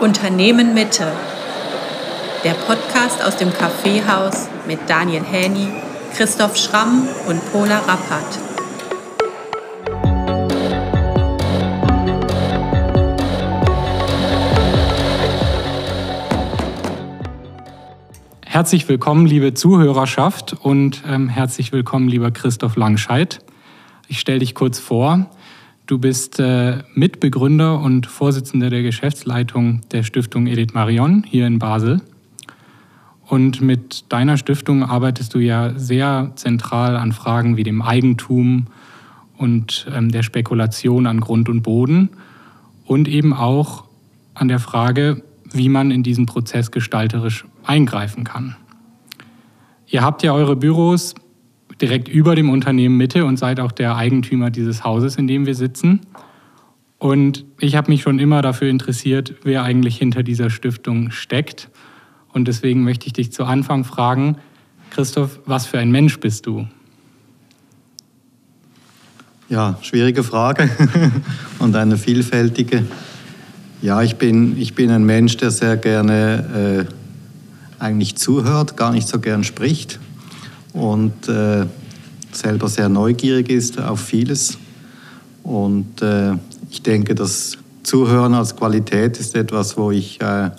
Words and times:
Unternehmen 0.00 0.74
Mitte. 0.74 1.10
Der 2.44 2.52
Podcast 2.52 3.24
aus 3.24 3.38
dem 3.38 3.50
Kaffeehaus 3.50 4.46
mit 4.66 4.78
Daniel 4.88 5.22
Häni, 5.22 5.68
Christoph 6.14 6.58
Schramm 6.58 7.08
und 7.26 7.40
Pola 7.50 7.78
Rappert. 7.78 8.38
Herzlich 18.44 18.86
willkommen, 18.90 19.24
liebe 19.24 19.54
Zuhörerschaft 19.54 20.56
und 20.60 21.04
ähm, 21.08 21.30
herzlich 21.30 21.72
willkommen, 21.72 22.08
lieber 22.08 22.30
Christoph 22.30 22.76
Langscheid. 22.76 23.38
Ich 24.08 24.20
stelle 24.20 24.40
dich 24.40 24.54
kurz 24.54 24.78
vor. 24.78 25.30
Du 25.86 26.00
bist 26.00 26.40
äh, 26.40 26.82
Mitbegründer 26.94 27.80
und 27.80 28.08
Vorsitzender 28.08 28.70
der 28.70 28.82
Geschäftsleitung 28.82 29.82
der 29.92 30.02
Stiftung 30.02 30.48
Edith 30.48 30.74
Marion 30.74 31.22
hier 31.24 31.46
in 31.46 31.60
Basel. 31.60 32.00
Und 33.28 33.60
mit 33.60 34.04
deiner 34.08 34.36
Stiftung 34.36 34.82
arbeitest 34.82 35.32
du 35.32 35.38
ja 35.38 35.78
sehr 35.78 36.32
zentral 36.34 36.96
an 36.96 37.12
Fragen 37.12 37.56
wie 37.56 37.62
dem 37.62 37.82
Eigentum 37.82 38.66
und 39.38 39.86
ähm, 39.94 40.10
der 40.10 40.24
Spekulation 40.24 41.06
an 41.06 41.20
Grund 41.20 41.48
und 41.48 41.62
Boden 41.62 42.10
und 42.84 43.06
eben 43.06 43.32
auch 43.32 43.84
an 44.34 44.48
der 44.48 44.58
Frage, 44.58 45.22
wie 45.52 45.68
man 45.68 45.92
in 45.92 46.02
diesen 46.02 46.26
Prozess 46.26 46.72
gestalterisch 46.72 47.46
eingreifen 47.64 48.24
kann. 48.24 48.56
Ihr 49.86 50.02
habt 50.02 50.24
ja 50.24 50.32
eure 50.32 50.56
Büros 50.56 51.14
direkt 51.80 52.08
über 52.08 52.34
dem 52.34 52.50
Unternehmen 52.50 52.96
Mitte 52.96 53.24
und 53.24 53.38
seid 53.38 53.60
auch 53.60 53.72
der 53.72 53.96
Eigentümer 53.96 54.50
dieses 54.50 54.84
Hauses, 54.84 55.16
in 55.16 55.26
dem 55.26 55.46
wir 55.46 55.54
sitzen. 55.54 56.00
Und 56.98 57.44
ich 57.60 57.76
habe 57.76 57.90
mich 57.90 58.02
schon 58.02 58.18
immer 58.18 58.40
dafür 58.40 58.68
interessiert, 58.68 59.34
wer 59.42 59.62
eigentlich 59.62 59.98
hinter 59.98 60.22
dieser 60.22 60.48
Stiftung 60.48 61.10
steckt. 61.10 61.68
Und 62.32 62.48
deswegen 62.48 62.84
möchte 62.84 63.06
ich 63.06 63.12
dich 63.12 63.32
zu 63.32 63.44
Anfang 63.44 63.84
fragen, 63.84 64.36
Christoph, 64.90 65.40
was 65.44 65.66
für 65.66 65.78
ein 65.78 65.90
Mensch 65.90 66.18
bist 66.20 66.46
du? 66.46 66.66
Ja, 69.48 69.78
schwierige 69.82 70.24
Frage 70.24 70.70
und 71.58 71.76
eine 71.76 71.98
vielfältige. 71.98 72.84
Ja, 73.82 74.02
ich 74.02 74.16
bin, 74.16 74.58
ich 74.58 74.74
bin 74.74 74.90
ein 74.90 75.04
Mensch, 75.04 75.36
der 75.36 75.50
sehr 75.50 75.76
gerne 75.76 76.88
äh, 76.88 77.82
eigentlich 77.82 78.16
zuhört, 78.16 78.76
gar 78.76 78.90
nicht 78.92 79.06
so 79.06 79.20
gern 79.20 79.44
spricht 79.44 80.00
und 80.76 81.28
äh, 81.28 81.66
selber 82.32 82.68
sehr 82.68 82.88
neugierig 82.88 83.48
ist 83.48 83.80
auf 83.80 84.00
vieles. 84.00 84.58
Und 85.42 86.02
äh, 86.02 86.34
ich 86.70 86.82
denke, 86.82 87.14
das 87.14 87.56
Zuhören 87.82 88.34
als 88.34 88.56
Qualität 88.56 89.18
ist 89.18 89.34
etwas, 89.34 89.76
wo 89.76 89.90
ich 89.90 90.20
äh, 90.20 90.50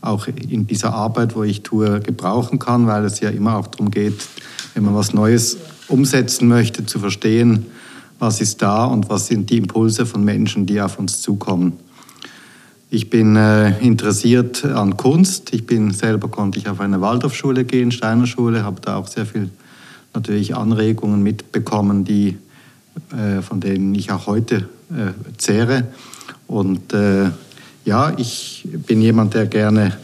auch 0.00 0.28
in 0.28 0.66
dieser 0.66 0.94
Arbeit, 0.94 1.34
wo 1.34 1.42
ich 1.42 1.62
tue, 1.62 2.00
gebrauchen 2.00 2.58
kann, 2.58 2.86
weil 2.86 3.04
es 3.04 3.20
ja 3.20 3.30
immer 3.30 3.56
auch 3.56 3.66
darum 3.66 3.90
geht, 3.90 4.14
wenn 4.74 4.84
man 4.84 4.94
was 4.94 5.12
Neues 5.12 5.56
umsetzen 5.88 6.46
möchte, 6.46 6.86
zu 6.86 7.00
verstehen, 7.00 7.66
was 8.18 8.40
ist 8.40 8.62
da 8.62 8.84
und 8.84 9.10
was 9.10 9.26
sind 9.26 9.50
die 9.50 9.56
Impulse 9.56 10.06
von 10.06 10.22
Menschen, 10.24 10.66
die 10.66 10.80
auf 10.80 10.98
uns 10.98 11.20
zukommen. 11.20 11.72
Ich 12.90 13.10
bin 13.10 13.36
äh, 13.36 13.78
interessiert 13.80 14.64
an 14.64 14.96
Kunst. 14.96 15.52
Ich 15.52 15.66
bin 15.66 15.90
selber 15.90 16.28
konnte 16.28 16.58
ich 16.58 16.70
auf 16.70 16.80
eine 16.80 17.02
Waldorfschule 17.02 17.64
gehen, 17.64 17.92
Steiner 17.92 18.26
Schule, 18.26 18.64
habe 18.64 18.80
da 18.80 18.96
auch 18.96 19.08
sehr 19.08 19.26
viel 19.26 19.50
natürlich 20.14 20.56
Anregungen 20.56 21.22
mitbekommen, 21.22 22.04
die 22.04 22.38
äh, 23.10 23.42
von 23.42 23.60
denen 23.60 23.94
ich 23.94 24.10
auch 24.10 24.26
heute 24.26 24.68
äh, 24.90 25.12
zehre. 25.36 25.84
Und 26.46 26.94
äh, 26.94 27.30
ja, 27.84 28.12
ich 28.16 28.66
bin 28.86 29.02
jemand, 29.02 29.34
der 29.34 29.46
gerne 29.46 29.96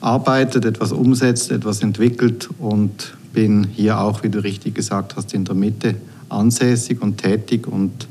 arbeitet, 0.00 0.66
etwas 0.66 0.92
umsetzt, 0.92 1.50
etwas 1.50 1.80
entwickelt 1.80 2.50
und 2.58 3.14
bin 3.32 3.64
hier 3.64 3.98
auch, 3.98 4.22
wie 4.22 4.28
du 4.28 4.42
richtig 4.42 4.74
gesagt 4.74 5.16
hast, 5.16 5.32
in 5.32 5.46
der 5.46 5.54
Mitte 5.54 5.94
ansässig 6.28 7.00
und 7.00 7.16
tätig 7.16 7.66
und 7.66 8.08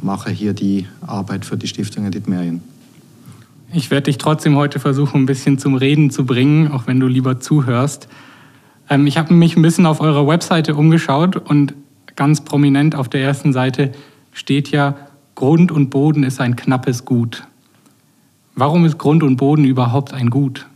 mache 0.00 0.30
hier 0.30 0.52
die 0.52 0.86
Arbeit 1.00 1.46
für 1.46 1.56
die 1.56 1.68
Stiftung 1.68 2.06
Edith 2.06 2.26
Merien. 2.26 2.60
Ich 3.72 3.92
werde 3.92 4.04
dich 4.04 4.18
trotzdem 4.18 4.56
heute 4.56 4.80
versuchen, 4.80 5.22
ein 5.22 5.26
bisschen 5.26 5.58
zum 5.58 5.76
Reden 5.76 6.10
zu 6.10 6.26
bringen, 6.26 6.72
auch 6.72 6.88
wenn 6.88 6.98
du 6.98 7.06
lieber 7.06 7.38
zuhörst. 7.38 8.08
Ähm, 8.88 9.06
ich 9.06 9.16
habe 9.16 9.32
mich 9.32 9.56
ein 9.56 9.62
bisschen 9.62 9.86
auf 9.86 10.00
eurer 10.00 10.26
Webseite 10.26 10.74
umgeschaut 10.74 11.36
und 11.36 11.74
ganz 12.16 12.40
prominent 12.40 12.96
auf 12.96 13.08
der 13.08 13.22
ersten 13.22 13.52
Seite 13.52 13.92
steht 14.32 14.70
ja, 14.70 14.96
Grund 15.36 15.70
und 15.70 15.90
Boden 15.90 16.24
ist 16.24 16.40
ein 16.40 16.56
knappes 16.56 17.04
Gut. 17.04 17.44
Warum 18.56 18.84
ist 18.84 18.98
Grund 18.98 19.22
und 19.22 19.36
Boden 19.36 19.64
überhaupt 19.64 20.12
ein 20.12 20.30
Gut? 20.30 20.66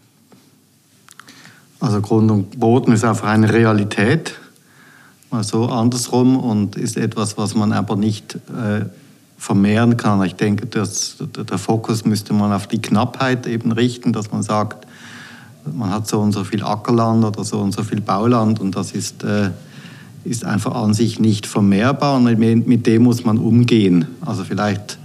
Also 1.80 2.00
Grund 2.00 2.30
und 2.30 2.60
Boden 2.60 2.92
ist 2.92 3.04
einfach 3.04 3.28
eine 3.28 3.52
Realität, 3.52 4.38
mal 5.30 5.42
so 5.42 5.66
andersrum 5.66 6.36
und 6.38 6.76
ist 6.76 6.96
etwas, 6.96 7.36
was 7.36 7.54
man 7.56 7.72
aber 7.72 7.96
nicht 7.96 8.36
äh, 8.36 8.86
vermehren 9.44 9.98
kann. 9.98 10.22
Ich 10.24 10.36
denke, 10.36 10.64
dass 10.66 11.16
der 11.20 11.58
Fokus 11.58 12.06
müsste 12.06 12.32
man 12.32 12.50
auf 12.50 12.66
die 12.66 12.80
Knappheit 12.80 13.46
eben 13.46 13.72
richten, 13.72 14.14
dass 14.14 14.32
man 14.32 14.42
sagt, 14.42 14.86
man 15.70 15.90
hat 15.90 16.08
so 16.08 16.18
und 16.20 16.32
so 16.32 16.44
viel 16.44 16.62
Ackerland 16.62 17.24
oder 17.26 17.44
so 17.44 17.60
und 17.60 17.72
so 17.72 17.82
viel 17.82 18.00
Bauland 18.00 18.58
und 18.58 18.74
das 18.74 18.92
ist, 18.92 19.22
äh, 19.22 19.50
ist 20.24 20.46
einfach 20.46 20.74
an 20.74 20.94
sich 20.94 21.20
nicht 21.20 21.46
vermehrbar 21.46 22.16
und 22.16 22.38
mit, 22.38 22.86
dem 22.86 23.02
muss 23.02 23.26
man 23.26 23.36
umgehen. 23.36 24.06
Also 24.22 24.44
vielleicht 24.44 24.98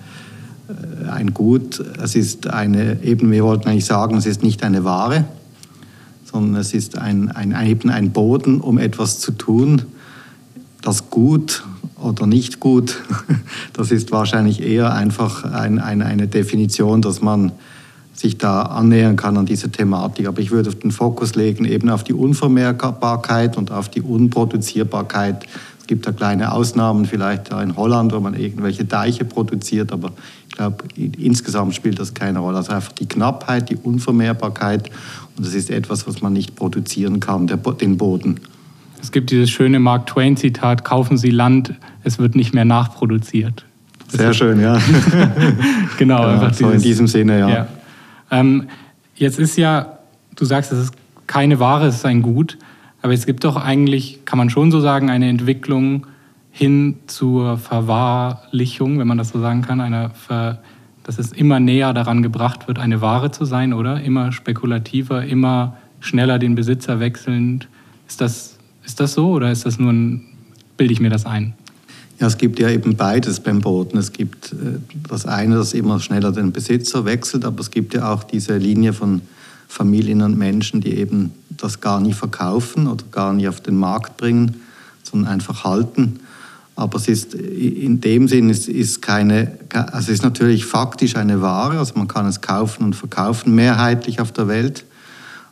äh, 0.69 1.09
ein 1.09 1.33
Gut, 1.33 1.83
es 2.01 2.15
ist 2.15 2.47
eine, 2.47 3.03
eben 3.03 3.31
wir 3.31 3.43
wollten 3.43 3.67
eigentlich 3.67 3.85
sagen, 3.85 4.15
es 4.15 4.25
ist 4.25 4.41
nicht 4.41 4.63
eine 4.63 4.85
Ware, 4.85 5.25
sondern 6.23 6.61
es 6.61 6.73
ist 6.73 6.97
ein, 6.97 7.29
ein, 7.31 7.53
eben 7.67 7.89
ein 7.89 8.11
Boden, 8.11 8.61
um 8.61 8.77
etwas 8.77 9.19
zu 9.19 9.33
tun, 9.33 9.81
das 10.81 11.09
gut 11.09 11.65
oder 12.01 12.27
nicht 12.27 12.59
gut, 12.59 12.97
das 13.73 13.91
ist 13.91 14.11
wahrscheinlich 14.11 14.61
eher 14.61 14.93
einfach 14.93 15.43
ein, 15.43 15.79
ein, 15.79 16.01
eine 16.01 16.27
Definition, 16.27 17.01
dass 17.01 17.21
man 17.21 17.51
sich 18.13 18.37
da 18.37 18.63
annähern 18.63 19.15
kann 19.15 19.37
an 19.37 19.45
diese 19.45 19.71
Thematik. 19.71 20.27
Aber 20.27 20.41
ich 20.41 20.51
würde 20.51 20.73
den 20.75 20.91
Fokus 20.91 21.35
legen 21.35 21.65
eben 21.65 21.89
auf 21.89 22.03
die 22.03 22.13
Unvermehrbarkeit 22.13 23.57
und 23.57 23.71
auf 23.71 23.89
die 23.89 24.01
Unproduzierbarkeit. 24.01 25.45
Es 25.79 25.87
gibt 25.87 26.05
da 26.05 26.11
kleine 26.11 26.51
Ausnahmen, 26.51 27.05
vielleicht 27.05 27.51
in 27.51 27.75
Holland, 27.75 28.13
wo 28.13 28.19
man 28.19 28.33
irgendwelche 28.33 28.85
Deiche 28.85 29.25
produziert, 29.25 29.91
aber 29.91 30.11
ich 30.49 30.55
glaube, 30.55 30.83
insgesamt 30.95 31.73
spielt 31.73 31.99
das 31.99 32.13
keine 32.13 32.39
Rolle. 32.39 32.57
Also 32.57 32.73
einfach 32.73 32.91
die 32.91 33.07
Knappheit, 33.07 33.69
die 33.69 33.77
Unvermehrbarkeit 33.77 34.91
und 35.37 35.45
das 35.45 35.53
ist 35.53 35.69
etwas, 35.69 36.05
was 36.05 36.21
man 36.21 36.33
nicht 36.33 36.55
produzieren 36.55 37.21
kann, 37.21 37.47
den 37.47 37.97
Boden. 37.97 38.41
Es 39.01 39.11
gibt 39.11 39.31
dieses 39.31 39.49
schöne 39.49 39.79
Mark 39.79 40.07
Twain-Zitat, 40.07 40.83
kaufen 40.83 41.17
Sie 41.17 41.29
Land, 41.29 41.73
es 42.03 42.19
wird 42.19 42.35
nicht 42.35 42.53
mehr 42.53 42.65
nachproduziert. 42.65 43.65
Sehr 44.07 44.33
schön, 44.33 44.59
ja. 44.59 44.77
genau, 45.97 46.21
ja, 46.21 46.33
einfach 46.33 46.53
so 46.53 46.65
dieses, 46.65 46.83
in 46.83 46.89
diesem 46.89 47.07
Sinne, 47.07 47.39
ja. 47.39 47.49
ja. 47.49 47.67
Ähm, 48.31 48.67
jetzt 49.15 49.39
ist 49.39 49.55
ja, 49.55 49.99
du 50.35 50.45
sagst, 50.45 50.71
es 50.71 50.79
ist 50.79 50.93
keine 51.27 51.59
Ware, 51.59 51.87
es 51.87 51.95
ist 51.95 52.05
ein 52.05 52.21
Gut, 52.21 52.57
aber 53.01 53.13
es 53.13 53.25
gibt 53.25 53.43
doch 53.43 53.55
eigentlich, 53.55 54.25
kann 54.25 54.37
man 54.37 54.49
schon 54.49 54.71
so 54.71 54.79
sagen, 54.79 55.09
eine 55.09 55.29
Entwicklung 55.29 56.07
hin 56.51 56.97
zur 57.07 57.57
Verwahrlichung, 57.57 58.99
wenn 58.99 59.07
man 59.07 59.17
das 59.17 59.29
so 59.29 59.39
sagen 59.39 59.61
kann, 59.61 59.79
einer 59.79 60.09
Ver 60.09 60.59
dass 61.09 61.17
es 61.17 61.31
immer 61.31 61.59
näher 61.59 61.91
daran 61.93 62.21
gebracht 62.21 62.67
wird, 62.67 62.77
eine 62.77 63.01
Ware 63.01 63.31
zu 63.31 63.43
sein, 63.43 63.73
oder? 63.73 63.99
Immer 63.99 64.31
spekulativer, 64.31 65.23
immer 65.23 65.75
schneller 66.01 66.37
den 66.37 66.53
Besitzer 66.53 66.99
wechselnd. 66.99 67.67
Ist 68.07 68.21
das 68.21 68.58
ist 68.85 68.99
das 68.99 69.13
so 69.13 69.31
oder 69.31 69.51
ist 69.51 69.65
das 69.65 69.79
nur 69.79 69.91
ein, 69.91 70.25
bilde 70.77 70.93
ich 70.93 70.99
mir 70.99 71.09
das 71.09 71.25
ein? 71.25 71.53
Ja, 72.19 72.27
es 72.27 72.37
gibt 72.37 72.59
ja 72.59 72.69
eben 72.69 72.97
beides 72.97 73.39
beim 73.39 73.61
Boden. 73.61 73.97
Es 73.97 74.11
gibt 74.11 74.51
äh, 74.51 74.79
das 75.07 75.25
eine, 75.25 75.55
das 75.55 75.73
immer 75.73 75.99
schneller 75.99 76.31
den 76.31 76.51
Besitzer 76.51 77.05
wechselt, 77.05 77.45
aber 77.45 77.61
es 77.61 77.71
gibt 77.71 77.93
ja 77.93 78.11
auch 78.11 78.23
diese 78.23 78.57
Linie 78.57 78.93
von 78.93 79.21
Familien 79.69 80.21
und 80.21 80.37
Menschen, 80.37 80.81
die 80.81 80.97
eben 80.97 81.31
das 81.49 81.79
gar 81.79 82.01
nie 82.01 82.13
verkaufen 82.13 82.87
oder 82.87 83.05
gar 83.11 83.33
nie 83.33 83.47
auf 83.47 83.61
den 83.61 83.77
Markt 83.77 84.17
bringen, 84.17 84.61
sondern 85.03 85.31
einfach 85.31 85.63
halten. 85.63 86.19
Aber 86.75 86.97
es 86.97 87.07
ist 87.07 87.33
in 87.35 88.01
dem 88.01 88.27
Sinn 88.27 88.49
es 88.49 88.67
ist 88.67 89.01
keine, 89.01 89.51
also 89.73 89.97
es 89.97 90.09
ist 90.09 90.23
natürlich 90.23 90.65
faktisch 90.65 91.15
eine 91.17 91.41
Ware, 91.41 91.77
also 91.77 91.93
man 91.95 92.07
kann 92.07 92.25
es 92.25 92.41
kaufen 92.41 92.83
und 92.83 92.95
verkaufen 92.95 93.53
mehrheitlich 93.53 94.21
auf 94.21 94.31
der 94.31 94.47
Welt. 94.47 94.85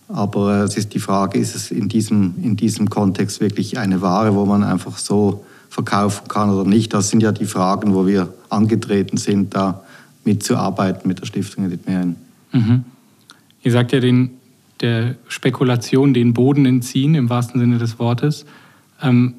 Aber 0.07 0.63
es 0.63 0.77
ist 0.77 0.93
die 0.93 0.99
Frage, 0.99 1.37
ist 1.37 1.55
es 1.55 1.71
in 1.71 1.89
diesem, 1.89 2.35
in 2.41 2.55
diesem 2.55 2.89
Kontext 2.89 3.41
wirklich 3.41 3.77
eine 3.77 4.01
Ware, 4.01 4.35
wo 4.35 4.45
man 4.45 4.63
einfach 4.63 4.97
so 4.97 5.45
verkaufen 5.69 6.27
kann 6.27 6.49
oder 6.49 6.67
nicht? 6.67 6.93
Das 6.93 7.09
sind 7.09 7.21
ja 7.21 7.31
die 7.31 7.45
Fragen, 7.45 7.93
wo 7.93 8.07
wir 8.07 8.33
angetreten 8.49 9.17
sind, 9.17 9.53
da 9.53 9.81
mitzuarbeiten 10.23 11.07
mit 11.07 11.19
der 11.19 11.25
Stiftung 11.25 11.65
Edith 11.65 11.81
Merien. 11.85 12.15
Mhm. 12.53 12.83
Ihr 13.63 13.71
sagt 13.71 13.91
ja 13.91 13.99
den, 13.99 14.31
der 14.81 15.15
Spekulation 15.27 16.13
den 16.13 16.33
Boden 16.33 16.65
entziehen, 16.65 17.15
im 17.15 17.29
wahrsten 17.29 17.59
Sinne 17.59 17.77
des 17.77 17.99
Wortes. 17.99 18.45
Ähm, 19.01 19.35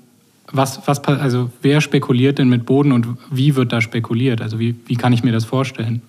was, 0.50 0.80
was, 0.86 1.04
also 1.04 1.50
wer 1.62 1.80
spekuliert 1.80 2.38
denn 2.38 2.48
mit 2.48 2.66
Boden 2.66 2.92
und 2.92 3.06
wie 3.30 3.54
wird 3.54 3.72
da 3.72 3.80
spekuliert? 3.80 4.40
Also 4.40 4.58
wie, 4.58 4.74
wie 4.86 4.96
kann 4.96 5.12
ich 5.12 5.22
mir 5.22 5.32
das 5.32 5.44
vorstellen? 5.44 6.02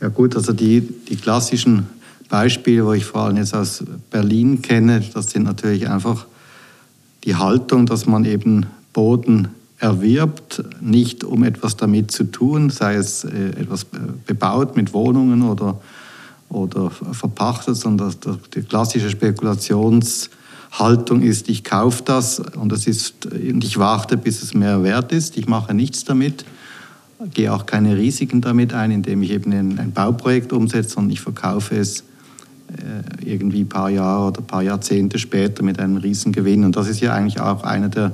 Ja 0.00 0.08
gut, 0.08 0.36
also 0.36 0.52
die, 0.52 0.80
die 0.80 1.16
klassischen 1.16 1.86
Beispiele, 2.28 2.84
wo 2.84 2.92
ich 2.92 3.04
vor 3.04 3.22
allem 3.22 3.36
jetzt 3.36 3.54
aus 3.54 3.84
Berlin 4.10 4.62
kenne, 4.62 5.02
das 5.14 5.30
sind 5.30 5.44
natürlich 5.44 5.88
einfach 5.88 6.26
die 7.24 7.36
Haltung, 7.36 7.86
dass 7.86 8.06
man 8.06 8.24
eben 8.24 8.66
Boden 8.92 9.48
erwirbt, 9.78 10.62
nicht 10.80 11.24
um 11.24 11.44
etwas 11.44 11.76
damit 11.76 12.10
zu 12.10 12.24
tun, 12.24 12.70
sei 12.70 12.94
es 12.94 13.24
äh, 13.24 13.50
etwas 13.50 13.84
äh, 13.84 13.98
bebaut 14.26 14.76
mit 14.76 14.92
Wohnungen 14.92 15.42
oder, 15.42 15.80
oder 16.48 16.90
verpachtet, 16.90 17.76
sondern 17.76 18.12
die 18.54 18.62
klassische 18.62 19.08
Spekulationshaltung 19.08 21.22
ist, 21.22 21.48
ich 21.48 21.62
kaufe 21.62 22.02
das 22.04 22.40
und, 22.40 22.72
das 22.72 22.88
ist, 22.88 23.26
und 23.26 23.62
ich 23.62 23.78
warte, 23.78 24.16
bis 24.16 24.42
es 24.42 24.52
mehr 24.52 24.82
wert 24.82 25.12
ist, 25.12 25.36
ich 25.36 25.46
mache 25.46 25.74
nichts 25.74 26.04
damit, 26.04 26.44
gehe 27.34 27.52
auch 27.52 27.66
keine 27.66 27.96
Risiken 27.96 28.40
damit 28.40 28.74
ein, 28.74 28.90
indem 28.90 29.22
ich 29.22 29.30
eben 29.30 29.52
ein, 29.52 29.92
Bauprojekt 29.92 30.52
umsetze, 30.52 30.90
sondern 30.90 31.12
ich 31.12 31.20
verkaufe 31.20 31.76
es 31.76 32.02
irgendwie 33.24 33.60
ein 33.60 33.68
paar 33.68 33.90
Jahre 33.90 34.28
oder 34.28 34.40
ein 34.40 34.46
paar 34.46 34.62
Jahrzehnte 34.62 35.18
später 35.18 35.62
mit 35.62 35.78
einem 35.78 35.96
Riesengewinn. 35.96 36.64
Und 36.64 36.76
das 36.76 36.88
ist 36.88 37.00
ja 37.00 37.14
eigentlich 37.14 37.40
auch 37.40 37.62
eine 37.62 37.88
der 37.88 38.12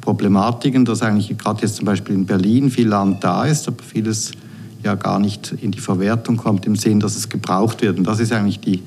Problematiken, 0.00 0.84
dass 0.84 1.02
eigentlich 1.02 1.36
gerade 1.38 1.62
jetzt 1.62 1.76
zum 1.76 1.86
Beispiel 1.86 2.14
in 2.14 2.26
Berlin 2.26 2.70
viel 2.70 2.88
Land 2.88 3.22
da 3.24 3.44
ist, 3.44 3.68
aber 3.68 3.82
vieles 3.82 4.32
ja 4.82 4.96
gar 4.96 5.18
nicht 5.18 5.54
in 5.60 5.70
die 5.70 5.78
Verwertung 5.78 6.36
kommt, 6.36 6.66
im 6.66 6.76
Sinn, 6.76 7.00
dass 7.00 7.16
es 7.16 7.28
gebraucht 7.28 7.82
wird. 7.82 7.98
Und 7.98 8.06
das 8.06 8.18
ist 8.18 8.32
eigentlich 8.32 8.60
die 8.60 8.82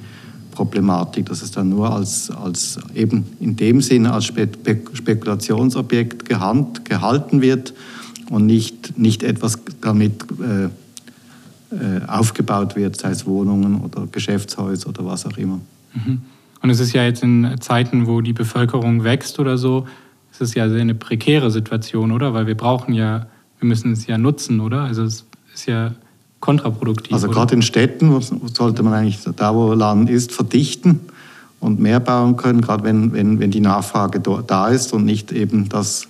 Problematik, 0.51 1.27
dass 1.27 1.41
es 1.41 1.51
dann 1.51 1.69
nur 1.69 1.93
als, 1.93 2.31
als 2.31 2.79
eben 2.93 3.25
in 3.39 3.55
dem 3.55 3.81
Sinne 3.81 4.13
als 4.13 4.25
Spe 4.25 4.49
Spekulationsobjekt 4.93 6.27
gehand, 6.27 6.85
gehalten 6.85 7.41
wird 7.41 7.73
und 8.29 8.45
nicht, 8.45 8.97
nicht 8.97 9.23
etwas 9.23 9.59
damit 9.81 10.25
äh, 10.41 10.65
äh, 10.65 10.69
aufgebaut 12.07 12.75
wird, 12.75 12.97
sei 12.97 13.09
es 13.09 13.25
Wohnungen 13.25 13.81
oder 13.81 14.07
Geschäftshäuser 14.11 14.89
oder 14.89 15.05
was 15.05 15.25
auch 15.25 15.37
immer. 15.37 15.59
Mhm. 15.93 16.21
Und 16.61 16.69
es 16.69 16.79
ist 16.79 16.93
ja 16.93 17.03
jetzt 17.03 17.23
in 17.23 17.55
Zeiten, 17.59 18.07
wo 18.07 18.21
die 18.21 18.33
Bevölkerung 18.33 19.03
wächst 19.03 19.39
oder 19.39 19.57
so, 19.57 19.85
es 20.31 20.41
ist 20.41 20.55
ja 20.55 20.65
eine 20.65 20.95
prekäre 20.95 21.49
Situation, 21.49 22.11
oder? 22.11 22.33
Weil 22.33 22.47
wir 22.47 22.55
brauchen 22.55 22.93
ja, 22.93 23.27
wir 23.59 23.67
müssen 23.67 23.93
es 23.93 24.05
ja 24.07 24.17
nutzen, 24.17 24.59
oder? 24.59 24.81
Also 24.81 25.03
es 25.03 25.25
ist 25.53 25.65
ja 25.67 25.91
kontraproduktiv. 26.39 27.13
Also 27.13 27.29
gerade 27.29 27.55
in 27.55 27.61
Städten 27.61 28.21
sollte 28.21 28.83
man 28.83 28.93
eigentlich 28.93 29.19
da, 29.35 29.55
wo 29.55 29.73
Land 29.73 30.09
ist, 30.09 30.31
verdichten 30.31 30.99
und 31.59 31.79
mehr 31.79 31.99
bauen 31.99 32.35
können, 32.35 32.61
gerade 32.61 32.83
wenn, 32.83 33.13
wenn, 33.13 33.39
wenn 33.39 33.51
die 33.51 33.61
Nachfrage 33.61 34.19
da 34.19 34.67
ist 34.67 34.93
und 34.93 35.05
nicht 35.05 35.31
eben 35.31 35.69
das 35.69 36.07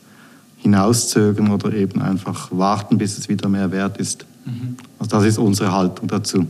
hinauszögern 0.66 1.52
oder 1.52 1.72
eben 1.74 2.02
einfach 2.02 2.50
warten, 2.52 2.98
bis 2.98 3.20
es 3.20 3.30
wieder 3.30 3.48
mehr 3.48 3.72
wert 3.72 3.98
ist. 3.98 4.26
Mhm. 4.46 4.78
Also 5.00 5.12
das 5.12 5.24
ist 5.26 5.38
unsere 5.38 5.72
Haltung 5.72 6.08
dazu. 6.08 6.48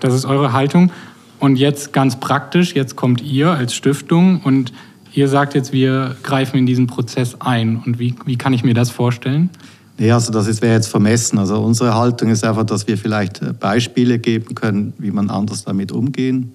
Das 0.00 0.14
ist 0.14 0.24
eure 0.24 0.54
Haltung. 0.54 0.90
Und 1.38 1.56
jetzt 1.56 1.92
ganz 1.92 2.18
praktisch, 2.18 2.74
jetzt 2.74 2.96
kommt 2.96 3.20
ihr 3.20 3.50
als 3.50 3.74
Stiftung 3.74 4.40
und 4.40 4.72
ihr 5.12 5.28
sagt 5.28 5.54
jetzt, 5.54 5.72
wir 5.72 6.16
greifen 6.22 6.56
in 6.56 6.66
diesen 6.66 6.86
Prozess 6.86 7.36
ein. 7.40 7.82
Und 7.84 7.98
wie, 7.98 8.14
wie 8.24 8.36
kann 8.36 8.54
ich 8.54 8.64
mir 8.64 8.74
das 8.74 8.90
vorstellen? 8.90 9.50
Nee, 9.98 10.10
also 10.10 10.32
das 10.32 10.62
wäre 10.62 10.74
jetzt 10.74 10.88
vermessen. 10.88 11.38
Also 11.38 11.60
unsere 11.60 11.94
Haltung 11.94 12.30
ist 12.30 12.44
einfach, 12.44 12.64
dass 12.64 12.86
wir 12.86 12.96
vielleicht 12.96 13.42
äh, 13.42 13.52
Beispiele 13.52 14.18
geben 14.18 14.54
können, 14.54 14.94
wie 14.98 15.10
man 15.10 15.28
anders 15.28 15.64
damit 15.64 15.92
umgehen 15.92 16.52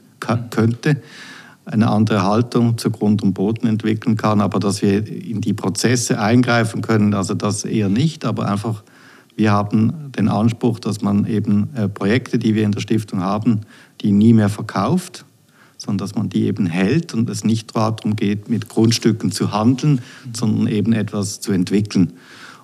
könnte, 0.49 1.01
eine 1.65 1.89
andere 1.89 2.23
Haltung 2.23 2.77
zu 2.77 2.91
Grund 2.91 3.23
und 3.23 3.33
Boden 3.33 3.67
entwickeln 3.67 4.17
kann, 4.17 4.41
aber 4.41 4.59
dass 4.59 4.81
wir 4.81 5.07
in 5.07 5.41
die 5.41 5.53
Prozesse 5.53 6.19
eingreifen 6.19 6.81
können, 6.81 7.13
also 7.13 7.33
das 7.33 7.63
eher 7.63 7.89
nicht, 7.89 8.25
aber 8.25 8.47
einfach 8.49 8.83
wir 9.35 9.51
haben 9.51 10.11
den 10.15 10.29
Anspruch, 10.29 10.79
dass 10.79 11.01
man 11.01 11.25
eben 11.25 11.69
äh, 11.75 11.89
Projekte, 11.89 12.37
die 12.37 12.53
wir 12.55 12.63
in 12.63 12.71
der 12.71 12.81
Stiftung 12.81 13.21
haben, 13.21 13.61
die 14.01 14.11
nie 14.11 14.33
mehr 14.33 14.49
verkauft, 14.49 15.25
sondern 15.77 15.97
dass 16.05 16.15
man 16.15 16.29
die 16.29 16.45
eben 16.45 16.65
hält 16.65 17.13
und 17.13 17.29
es 17.29 17.43
nicht 17.43 17.75
darum 17.75 18.15
geht, 18.15 18.49
mit 18.49 18.69
Grundstücken 18.69 19.31
zu 19.31 19.51
handeln, 19.51 20.01
sondern 20.33 20.67
eben 20.67 20.93
etwas 20.93 21.39
zu 21.39 21.51
entwickeln. 21.51 22.13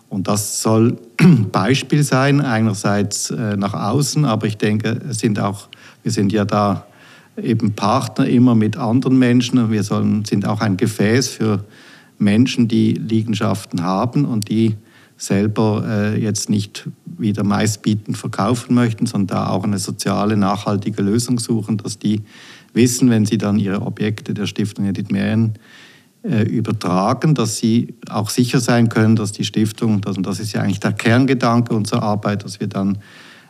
Und 0.09 0.27
das 0.27 0.61
soll 0.61 0.97
Beispiel 1.51 2.03
sein, 2.03 2.41
einerseits 2.41 3.31
äh, 3.31 3.57
nach 3.57 3.73
außen, 3.73 4.25
aber 4.25 4.47
ich 4.47 4.57
denke, 4.57 5.01
sind 5.09 5.39
auch, 5.39 5.69
wir 6.03 6.11
sind 6.11 6.31
ja 6.31 6.45
da 6.45 6.85
eben 7.43 7.73
Partner 7.73 8.27
immer 8.27 8.55
mit 8.55 8.77
anderen 8.77 9.17
Menschen. 9.17 9.71
Wir 9.71 9.83
sollen, 9.83 10.25
sind 10.25 10.45
auch 10.45 10.61
ein 10.61 10.77
Gefäß 10.77 11.29
für 11.29 11.65
Menschen, 12.17 12.67
die 12.67 12.93
Liegenschaften 12.93 13.83
haben 13.83 14.25
und 14.25 14.49
die 14.49 14.75
selber 15.17 15.83
äh, 15.85 16.21
jetzt 16.21 16.49
nicht 16.49 16.87
wieder 17.05 17.43
meistbietend 17.43 18.17
verkaufen 18.17 18.73
möchten, 18.73 19.05
sondern 19.05 19.37
da 19.37 19.49
auch 19.49 19.63
eine 19.63 19.77
soziale, 19.77 20.37
nachhaltige 20.37 21.01
Lösung 21.01 21.39
suchen, 21.39 21.77
dass 21.77 21.99
die 21.99 22.21
wissen, 22.73 23.09
wenn 23.09 23.25
sie 23.25 23.37
dann 23.37 23.59
ihre 23.59 23.81
Objekte 23.81 24.33
der 24.33 24.45
Stiftung 24.45 24.85
Edith 24.85 25.09
Merien 25.09 25.55
äh, 26.23 26.43
übertragen, 26.43 27.35
dass 27.35 27.57
sie 27.57 27.95
auch 28.09 28.29
sicher 28.29 28.59
sein 28.59 28.89
können, 28.89 29.15
dass 29.15 29.31
die 29.31 29.43
Stiftung, 29.43 30.01
das, 30.01 30.17
und 30.17 30.25
das 30.25 30.39
ist 30.39 30.53
ja 30.53 30.61
eigentlich 30.61 30.79
der 30.79 30.93
Kerngedanke 30.93 31.73
unserer 31.73 32.03
Arbeit, 32.03 32.43
dass 32.43 32.59
wir 32.59 32.67
dann 32.67 32.99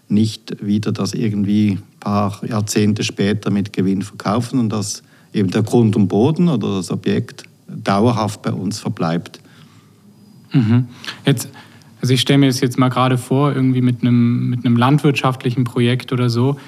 nicht 0.09 0.65
wieder 0.65 0.91
das 0.91 1.13
irgendwie 1.13 1.71
ein 1.71 1.83
paar 1.99 2.43
Jahrzehnte 2.45 3.03
später 3.03 3.51
mit 3.51 3.73
Gewinn 3.73 4.01
verkaufen 4.01 4.59
und 4.59 4.69
dass 4.69 5.03
eben 5.33 5.49
der 5.51 5.63
Grund 5.63 5.95
und 5.95 6.07
Boden 6.07 6.49
oder 6.49 6.77
das 6.77 6.91
Objekt 6.91 7.43
dauerhaft 7.67 8.41
bei 8.41 8.51
uns 8.51 8.79
verbleibt. 8.79 9.39
Mhm. 10.51 10.87
Jetzt, 11.25 11.49
also 12.01 12.13
ich 12.13 12.21
stelle 12.21 12.39
mir 12.39 12.47
das 12.47 12.61
jetzt 12.61 12.79
mal 12.79 12.89
gerade 12.89 13.17
vor, 13.17 13.53
irgendwie 13.53 13.81
mit 13.81 14.01
einem, 14.01 14.49
mit 14.49 14.65
einem 14.65 14.75
landwirtschaftlichen 14.75 15.63
Projekt 15.63 16.11
oder 16.11 16.29
so. 16.29 16.59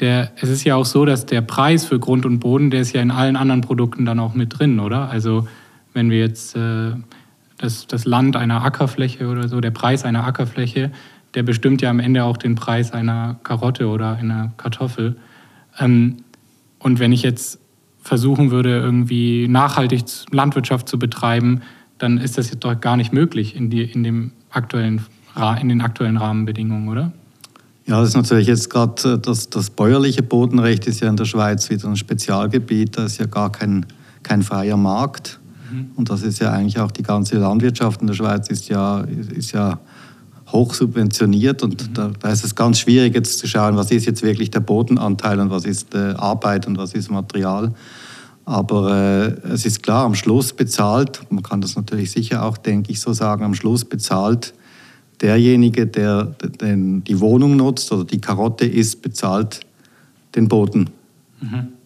Der, 0.00 0.32
es 0.40 0.48
ist 0.48 0.64
ja 0.64 0.76
auch 0.76 0.84
so, 0.84 1.04
dass 1.04 1.26
der 1.26 1.40
Preis 1.40 1.84
für 1.84 1.98
Grund 1.98 2.26
und 2.26 2.38
Boden, 2.38 2.70
der 2.70 2.80
ist 2.80 2.92
ja 2.92 3.02
in 3.02 3.10
allen 3.10 3.36
anderen 3.36 3.60
Produkten 3.60 4.04
dann 4.04 4.20
auch 4.20 4.34
mit 4.34 4.58
drin, 4.58 4.80
oder? 4.80 5.08
Also 5.10 5.48
wenn 5.94 6.10
wir 6.10 6.18
jetzt 6.18 6.56
äh, 6.56 6.92
das, 7.58 7.86
das 7.86 8.04
Land 8.04 8.36
einer 8.36 8.62
Ackerfläche 8.62 9.28
oder 9.28 9.48
so, 9.48 9.60
der 9.60 9.70
Preis 9.70 10.04
einer 10.04 10.26
Ackerfläche, 10.26 10.90
der 11.36 11.42
bestimmt 11.42 11.82
ja 11.82 11.90
am 11.90 12.00
Ende 12.00 12.24
auch 12.24 12.38
den 12.38 12.54
Preis 12.54 12.92
einer 12.92 13.38
Karotte 13.42 13.88
oder 13.88 14.16
einer 14.16 14.52
Kartoffel. 14.56 15.16
Ähm, 15.78 16.16
und 16.78 16.98
wenn 16.98 17.12
ich 17.12 17.22
jetzt 17.22 17.60
versuchen 18.00 18.50
würde, 18.50 18.78
irgendwie 18.78 19.46
nachhaltig 19.46 20.04
Landwirtschaft 20.30 20.88
zu 20.88 20.98
betreiben, 20.98 21.60
dann 21.98 22.18
ist 22.18 22.38
das 22.38 22.50
jetzt 22.50 22.64
doch 22.64 22.80
gar 22.80 22.96
nicht 22.96 23.12
möglich 23.12 23.54
in, 23.54 23.68
die, 23.68 23.82
in, 23.82 24.02
dem 24.02 24.32
aktuellen, 24.50 25.04
in 25.60 25.68
den 25.68 25.82
aktuellen 25.82 26.16
Rahmenbedingungen, 26.16 26.88
oder? 26.88 27.12
Ja, 27.86 28.00
das 28.00 28.10
ist 28.10 28.16
natürlich 28.16 28.46
jetzt 28.46 28.70
gerade 28.70 29.14
äh, 29.14 29.18
das, 29.18 29.50
das 29.50 29.70
bäuerliche 29.70 30.22
Bodenrecht 30.22 30.86
ist 30.86 31.00
ja 31.00 31.08
in 31.08 31.16
der 31.16 31.26
Schweiz 31.26 31.68
wieder 31.68 31.86
ein 31.88 31.96
Spezialgebiet, 31.96 32.96
da 32.96 33.04
ist 33.04 33.18
ja 33.18 33.26
gar 33.26 33.52
kein, 33.52 33.84
kein 34.22 34.42
freier 34.42 34.78
Markt. 34.78 35.38
Mhm. 35.70 35.90
Und 35.96 36.08
das 36.08 36.22
ist 36.22 36.38
ja 36.38 36.50
eigentlich 36.50 36.78
auch 36.80 36.90
die 36.90 37.02
ganze 37.02 37.36
Landwirtschaft 37.36 38.00
in 38.00 38.06
der 38.06 38.14
Schweiz 38.14 38.48
ist 38.48 38.68
ja, 38.68 39.00
ist 39.00 39.52
ja 39.52 39.78
hoch 40.52 40.74
subventioniert 40.74 41.62
und 41.62 41.88
mhm. 41.88 41.94
da, 41.94 42.10
da, 42.20 42.30
ist 42.30 42.44
es 42.44 42.54
ganz 42.54 42.78
schwierig 42.78 43.14
jetzt 43.14 43.38
zu 43.38 43.48
schauen, 43.48 43.76
was 43.76 43.90
ist 43.90 44.06
jetzt 44.06 44.22
wirklich 44.22 44.50
der 44.50 44.60
Bodenanteil 44.60 45.40
und 45.40 45.50
was 45.50 45.64
ist 45.64 45.94
äh, 45.94 46.14
Arbeit 46.16 46.66
und 46.66 46.78
was 46.78 46.94
ist 46.94 47.10
Material. 47.10 47.72
Aber 48.44 48.94
äh, 49.44 49.48
es 49.48 49.66
ist 49.66 49.82
klar, 49.82 50.04
am 50.04 50.14
Schluss 50.14 50.52
bezahlt, 50.52 51.20
man 51.30 51.42
kann 51.42 51.60
das 51.60 51.74
natürlich 51.74 52.12
sicher 52.12 52.44
auch, 52.44 52.56
denke 52.56 52.92
ich, 52.92 53.00
so 53.00 53.12
sagen, 53.12 53.44
am 53.44 53.54
Schluss 53.54 53.84
bezahlt 53.84 54.54
derjenige, 55.20 55.86
der 55.86 56.24
den, 56.60 57.02
die 57.02 57.18
Wohnung 57.20 57.56
nutzt 57.56 57.90
oder 57.90 58.04
die 58.04 58.20
Karotte 58.20 58.66
isst, 58.66 59.02
bezahlt 59.02 59.60
den 60.36 60.46
Bodenwert 60.46 60.92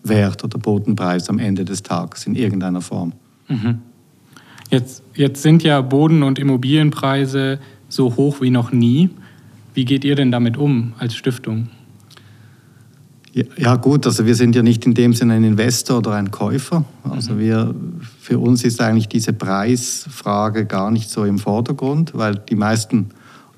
mhm. 0.04 0.44
oder 0.44 0.58
Bodenpreis 0.58 1.30
am 1.30 1.38
Ende 1.38 1.64
des 1.64 1.82
Tages 1.82 2.26
in 2.26 2.34
irgendeiner 2.34 2.82
Form. 2.82 3.12
Mhm. 3.48 3.78
Jetzt, 4.70 5.02
jetzt 5.14 5.42
sind 5.42 5.62
ja 5.62 5.80
Boden- 5.80 6.22
und 6.22 6.38
Immobilienpreise 6.38 7.58
so 7.90 8.16
hoch 8.16 8.40
wie 8.40 8.50
noch 8.50 8.72
nie. 8.72 9.10
Wie 9.74 9.84
geht 9.84 10.04
ihr 10.04 10.14
denn 10.14 10.32
damit 10.32 10.56
um 10.56 10.94
als 10.98 11.14
Stiftung? 11.14 11.68
Ja 13.32 13.76
gut, 13.76 14.06
also 14.06 14.26
wir 14.26 14.34
sind 14.34 14.56
ja 14.56 14.62
nicht 14.62 14.84
in 14.86 14.94
dem 14.94 15.12
Sinne 15.12 15.34
ein 15.34 15.44
Investor 15.44 15.98
oder 15.98 16.14
ein 16.14 16.32
Käufer. 16.32 16.84
Also 17.04 17.34
mhm. 17.34 17.38
wir, 17.38 17.74
für 18.18 18.40
uns 18.40 18.64
ist 18.64 18.80
eigentlich 18.80 19.08
diese 19.08 19.32
Preisfrage 19.32 20.66
gar 20.66 20.90
nicht 20.90 21.10
so 21.10 21.24
im 21.24 21.38
Vordergrund, 21.38 22.12
weil 22.14 22.34
die 22.36 22.56
meisten 22.56 23.10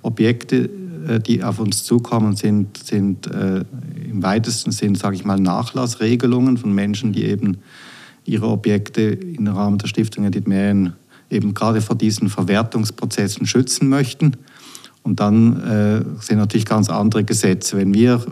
Objekte, 0.03 0.69
äh, 1.09 1.21
die 1.21 1.43
auf 1.43 1.59
uns 1.59 1.85
zukommen, 1.85 2.37
sind, 2.37 2.77
sind 2.77 3.27
äh, 3.29 3.65
im 4.11 4.23
weitesten 4.23 4.73
Sinn, 4.73 4.95
sage 4.95 5.17
ich 5.17 5.25
mal, 5.25 5.41
Nachlassregelungen 5.41 6.59
von 6.59 6.75
Menschen, 6.75 7.15
die 7.15 7.25
eben 7.25 7.59
ihre 8.27 8.49
Objekte 8.49 9.01
im 9.03 9.47
Rahmen 9.47 9.79
der 9.79 9.87
Stiftung 9.87 10.27
Edith 10.27 10.47
Mähren 10.47 10.93
eben 11.33 11.55
gerade 11.55 11.81
vor 11.81 11.97
diesen 11.97 12.29
Verwertungsprozessen 12.29 13.47
schützen 13.47 13.89
möchten. 13.89 14.37
Und 15.03 15.19
dann 15.19 15.61
äh, 15.63 16.05
sind 16.23 16.39
natürlich 16.39 16.67
ganz 16.67 16.89
andere 16.89 17.25
Gesetze. 17.25 17.77
Wenn 17.77 17.93
wir 17.93 18.25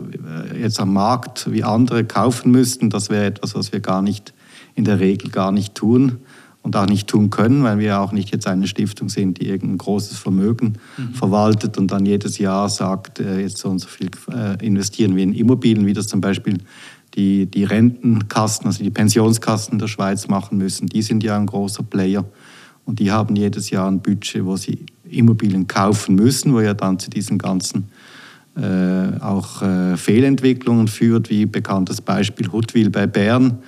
äh, 0.53 0.61
jetzt 0.61 0.79
am 0.79 0.93
Markt 0.93 1.51
wie 1.51 1.63
andere 1.63 2.05
kaufen 2.05 2.51
müssten, 2.51 2.89
das 2.89 3.09
wäre 3.09 3.25
etwas, 3.25 3.55
was 3.55 3.73
wir 3.73 3.81
gar 3.81 4.01
nicht 4.01 4.33
in 4.75 4.85
der 4.85 4.99
Regel 4.99 5.29
gar 5.29 5.51
nicht 5.51 5.75
tun, 5.75 6.19
und 6.63 6.75
auch 6.75 6.85
nicht 6.85 7.07
tun 7.07 7.29
können, 7.29 7.63
weil 7.63 7.79
wir 7.79 7.99
auch 7.99 8.11
nicht 8.11 8.31
jetzt 8.31 8.47
eine 8.47 8.67
Stiftung 8.67 9.09
sind, 9.09 9.39
die 9.39 9.47
irgendein 9.47 9.79
großes 9.79 10.17
Vermögen 10.17 10.77
mhm. 10.97 11.13
verwaltet 11.13 11.77
und 11.77 11.91
dann 11.91 12.05
jedes 12.05 12.37
Jahr 12.37 12.69
sagt, 12.69 13.19
äh, 13.19 13.39
jetzt 13.39 13.57
so 13.57 13.69
und 13.69 13.79
so 13.79 13.87
viel 13.87 14.09
äh, 14.31 14.63
investieren 14.65 15.15
wir 15.15 15.23
in 15.23 15.33
Immobilien, 15.33 15.85
wie 15.87 15.93
das 15.93 16.07
zum 16.07 16.21
Beispiel 16.21 16.59
die, 17.15 17.47
die 17.47 17.63
Rentenkassen, 17.63 18.67
also 18.67 18.83
die 18.83 18.89
Pensionskassen 18.89 19.79
der 19.79 19.87
Schweiz 19.87 20.27
machen 20.27 20.57
müssen. 20.57 20.87
Die 20.87 21.01
sind 21.01 21.23
ja 21.23 21.35
ein 21.35 21.47
großer 21.47 21.83
Player 21.83 22.23
und 22.85 22.99
die 22.99 23.11
haben 23.11 23.35
jedes 23.35 23.69
Jahr 23.69 23.89
ein 23.89 24.01
Budget, 24.01 24.45
wo 24.45 24.57
sie 24.57 24.85
Immobilien 25.09 25.67
kaufen 25.67 26.15
müssen, 26.15 26.53
wo 26.53 26.61
ja 26.61 26.73
dann 26.73 26.99
zu 26.99 27.09
diesen 27.09 27.37
ganzen 27.37 27.89
äh, 28.55 29.19
auch 29.21 29.61
äh, 29.61 29.95
Fehlentwicklungen 29.95 30.87
führt, 30.87 31.29
wie 31.29 31.45
bekanntes 31.45 32.01
Beispiel 32.01 32.51
Huttwil 32.51 32.89
bei 32.89 33.07
Bern, 33.07 33.59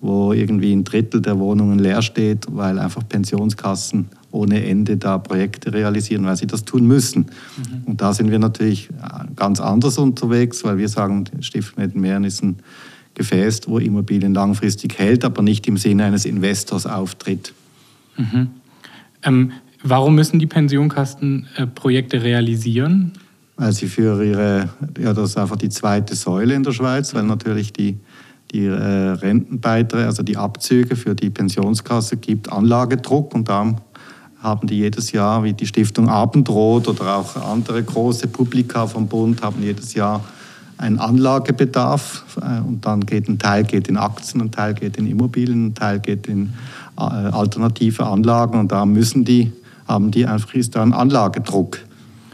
wo 0.00 0.32
irgendwie 0.32 0.72
ein 0.72 0.84
Drittel 0.84 1.20
der 1.20 1.38
Wohnungen 1.38 1.78
leer 1.78 2.00
steht, 2.00 2.46
weil 2.50 2.78
einfach 2.78 3.06
Pensionskassen 3.06 4.08
ohne 4.30 4.64
Ende 4.64 4.96
da 4.96 5.18
Projekte 5.18 5.72
realisieren, 5.72 6.24
weil 6.24 6.36
sie 6.36 6.46
das 6.46 6.64
tun 6.64 6.86
müssen. 6.86 7.26
Mhm. 7.56 7.84
Und 7.84 8.00
da 8.00 8.14
sind 8.14 8.30
wir 8.30 8.38
natürlich 8.38 8.88
ganz 9.36 9.60
anders 9.60 9.98
unterwegs, 9.98 10.64
weil 10.64 10.78
wir 10.78 10.88
sagen, 10.88 11.24
Stiftung 11.40 11.82
Mettenmeeren 11.82 12.24
ist 12.24 12.42
ein 12.42 12.56
Gefäß, 13.14 13.62
wo 13.66 13.78
Immobilien 13.78 14.32
langfristig 14.32 14.98
hält, 14.98 15.24
aber 15.24 15.42
nicht 15.42 15.66
im 15.66 15.76
Sinne 15.76 16.04
eines 16.04 16.24
Investors 16.24 16.86
auftritt. 16.86 17.52
Mhm. 18.16 18.48
Ähm, 19.22 19.52
warum 19.82 20.14
müssen 20.14 20.38
die 20.38 20.46
Pensionskassen 20.46 21.48
äh, 21.56 21.66
Projekte 21.66 22.22
realisieren? 22.22 23.12
Weil 23.56 23.72
sie 23.72 23.88
für 23.88 24.24
ihre, 24.24 24.70
ja, 24.98 25.12
das 25.12 25.30
ist 25.30 25.36
einfach 25.36 25.56
die 25.56 25.68
zweite 25.68 26.14
Säule 26.14 26.54
in 26.54 26.62
der 26.62 26.72
Schweiz, 26.72 27.14
weil 27.14 27.24
natürlich 27.24 27.72
die, 27.72 27.98
die 28.52 28.64
äh, 28.64 28.72
Rentenbeiträge, 28.72 30.06
also 30.06 30.22
die 30.22 30.36
Abzüge 30.36 30.96
für 30.96 31.14
die 31.14 31.30
Pensionskasse 31.30 32.16
gibt 32.16 32.50
Anlagedruck 32.50 33.34
und 33.34 33.48
da 33.48 33.76
haben 34.42 34.66
die 34.66 34.78
jedes 34.78 35.12
Jahr, 35.12 35.44
wie 35.44 35.52
die 35.52 35.66
Stiftung 35.66 36.08
Abendrot 36.08 36.88
oder 36.88 37.16
auch 37.16 37.36
andere 37.36 37.82
große 37.82 38.28
Publika 38.28 38.86
vom 38.86 39.06
Bund, 39.06 39.42
haben 39.42 39.62
jedes 39.62 39.92
Jahr 39.92 40.24
einen 40.78 40.98
Anlagebedarf 40.98 42.38
äh, 42.40 42.66
und 42.66 42.86
dann 42.86 43.04
geht 43.04 43.28
ein 43.28 43.38
Teil 43.38 43.64
geht 43.64 43.88
in 43.88 43.98
Aktien, 43.98 44.40
ein 44.40 44.50
Teil 44.50 44.74
geht 44.74 44.96
in 44.96 45.06
Immobilien, 45.06 45.66
ein 45.66 45.74
Teil 45.74 46.00
geht 46.00 46.26
in 46.26 46.54
alternative 46.96 48.06
Anlagen 48.06 48.58
und 48.58 48.72
da 48.72 48.84
müssen 48.84 49.24
die, 49.24 49.52
haben 49.86 50.10
die 50.10 50.26
einfach 50.26 50.54
ist 50.54 50.76
da 50.76 50.82
ein 50.82 50.92
Anlagedruck. 50.92 51.78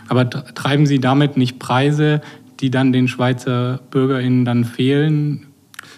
Aber 0.08 0.28
treiben 0.28 0.86
Sie 0.86 1.00
damit 1.00 1.36
nicht 1.36 1.58
Preise, 1.58 2.20
die 2.60 2.70
dann 2.70 2.92
den 2.92 3.08
Schweizer 3.08 3.80
BürgerInnen 3.90 4.44
dann 4.44 4.64
fehlen? 4.64 5.46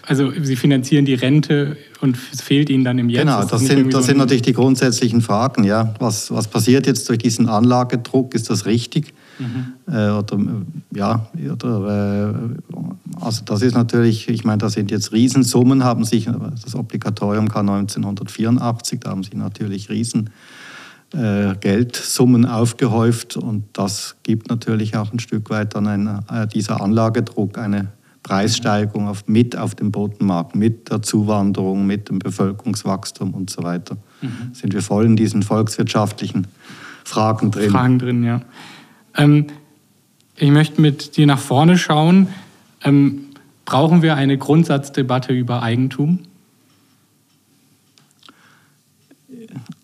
Also 0.05 0.31
Sie 0.41 0.55
finanzieren 0.55 1.05
die 1.05 1.13
Rente 1.13 1.77
und 2.01 2.17
es 2.31 2.41
fehlt 2.41 2.69
Ihnen 2.69 2.83
dann 2.83 2.97
im 2.97 3.09
Jetzt. 3.09 3.21
Genau, 3.21 3.41
das, 3.41 3.49
das 3.49 3.65
sind, 3.65 3.93
das 3.93 4.01
so 4.01 4.07
sind 4.07 4.17
natürlich 4.17 4.41
die 4.41 4.53
grundsätzlichen 4.53 5.21
Fragen. 5.21 5.63
Ja. 5.63 5.93
Was, 5.99 6.31
was 6.31 6.47
passiert 6.47 6.87
jetzt 6.87 7.07
durch 7.09 7.19
diesen 7.19 7.47
Anlagedruck? 7.47 8.33
Ist 8.33 8.49
das 8.49 8.65
richtig? 8.65 9.13
Mhm. 9.39 9.93
Äh, 9.93 10.09
oder, 10.09 10.37
ja, 10.93 11.27
oder, 11.51 12.29
äh, 12.29 13.19
also 13.21 13.43
das 13.45 13.61
ist 13.61 13.75
natürlich, 13.75 14.29
ich 14.29 14.43
meine, 14.43 14.59
da 14.59 14.69
sind 14.69 14.91
jetzt 14.91 15.11
Riesensummen, 15.11 15.83
haben 15.83 16.03
sich, 16.03 16.29
das 16.63 16.75
Obligatorium 16.75 17.49
kam 17.49 17.69
1984, 17.69 18.99
da 18.99 19.11
haben 19.11 19.23
sich 19.23 19.33
natürlich 19.33 19.89
Riesen 19.89 20.29
äh, 21.13 21.55
Geldsummen 21.59 22.45
aufgehäuft 22.45 23.37
und 23.37 23.63
das 23.73 24.17
gibt 24.23 24.49
natürlich 24.49 24.95
auch 24.95 25.11
ein 25.11 25.19
Stück 25.19 25.49
weit 25.49 25.73
dann 25.73 25.87
ein, 25.87 26.07
äh, 26.31 26.47
dieser 26.47 26.81
Anlagedruck 26.81 27.57
eine 27.57 27.87
Preissteigerung 28.23 29.07
auf, 29.07 29.23
mit 29.27 29.57
auf 29.57 29.73
dem 29.75 29.91
Bodenmarkt, 29.91 30.55
mit 30.55 30.91
der 30.91 31.01
Zuwanderung, 31.01 31.87
mit 31.87 32.09
dem 32.09 32.19
Bevölkerungswachstum 32.19 33.33
und 33.33 33.49
so 33.49 33.63
weiter. 33.63 33.97
Mhm. 34.21 34.53
Sind 34.53 34.73
wir 34.73 34.81
voll 34.81 35.05
in 35.05 35.15
diesen 35.15 35.41
volkswirtschaftlichen 35.41 36.47
Fragen 37.05 37.49
drin. 37.49 37.71
Fragen 37.71 37.97
drin, 37.97 38.23
ja. 38.23 38.41
Ähm, 39.15 39.47
ich 40.35 40.51
möchte 40.51 40.81
mit 40.81 41.17
dir 41.17 41.27
nach 41.27 41.39
vorne 41.39 41.77
schauen. 41.77 42.27
Ähm, 42.83 43.25
brauchen 43.65 44.01
wir 44.01 44.15
eine 44.15 44.37
Grundsatzdebatte 44.37 45.33
über 45.33 45.61
Eigentum? 45.61 46.19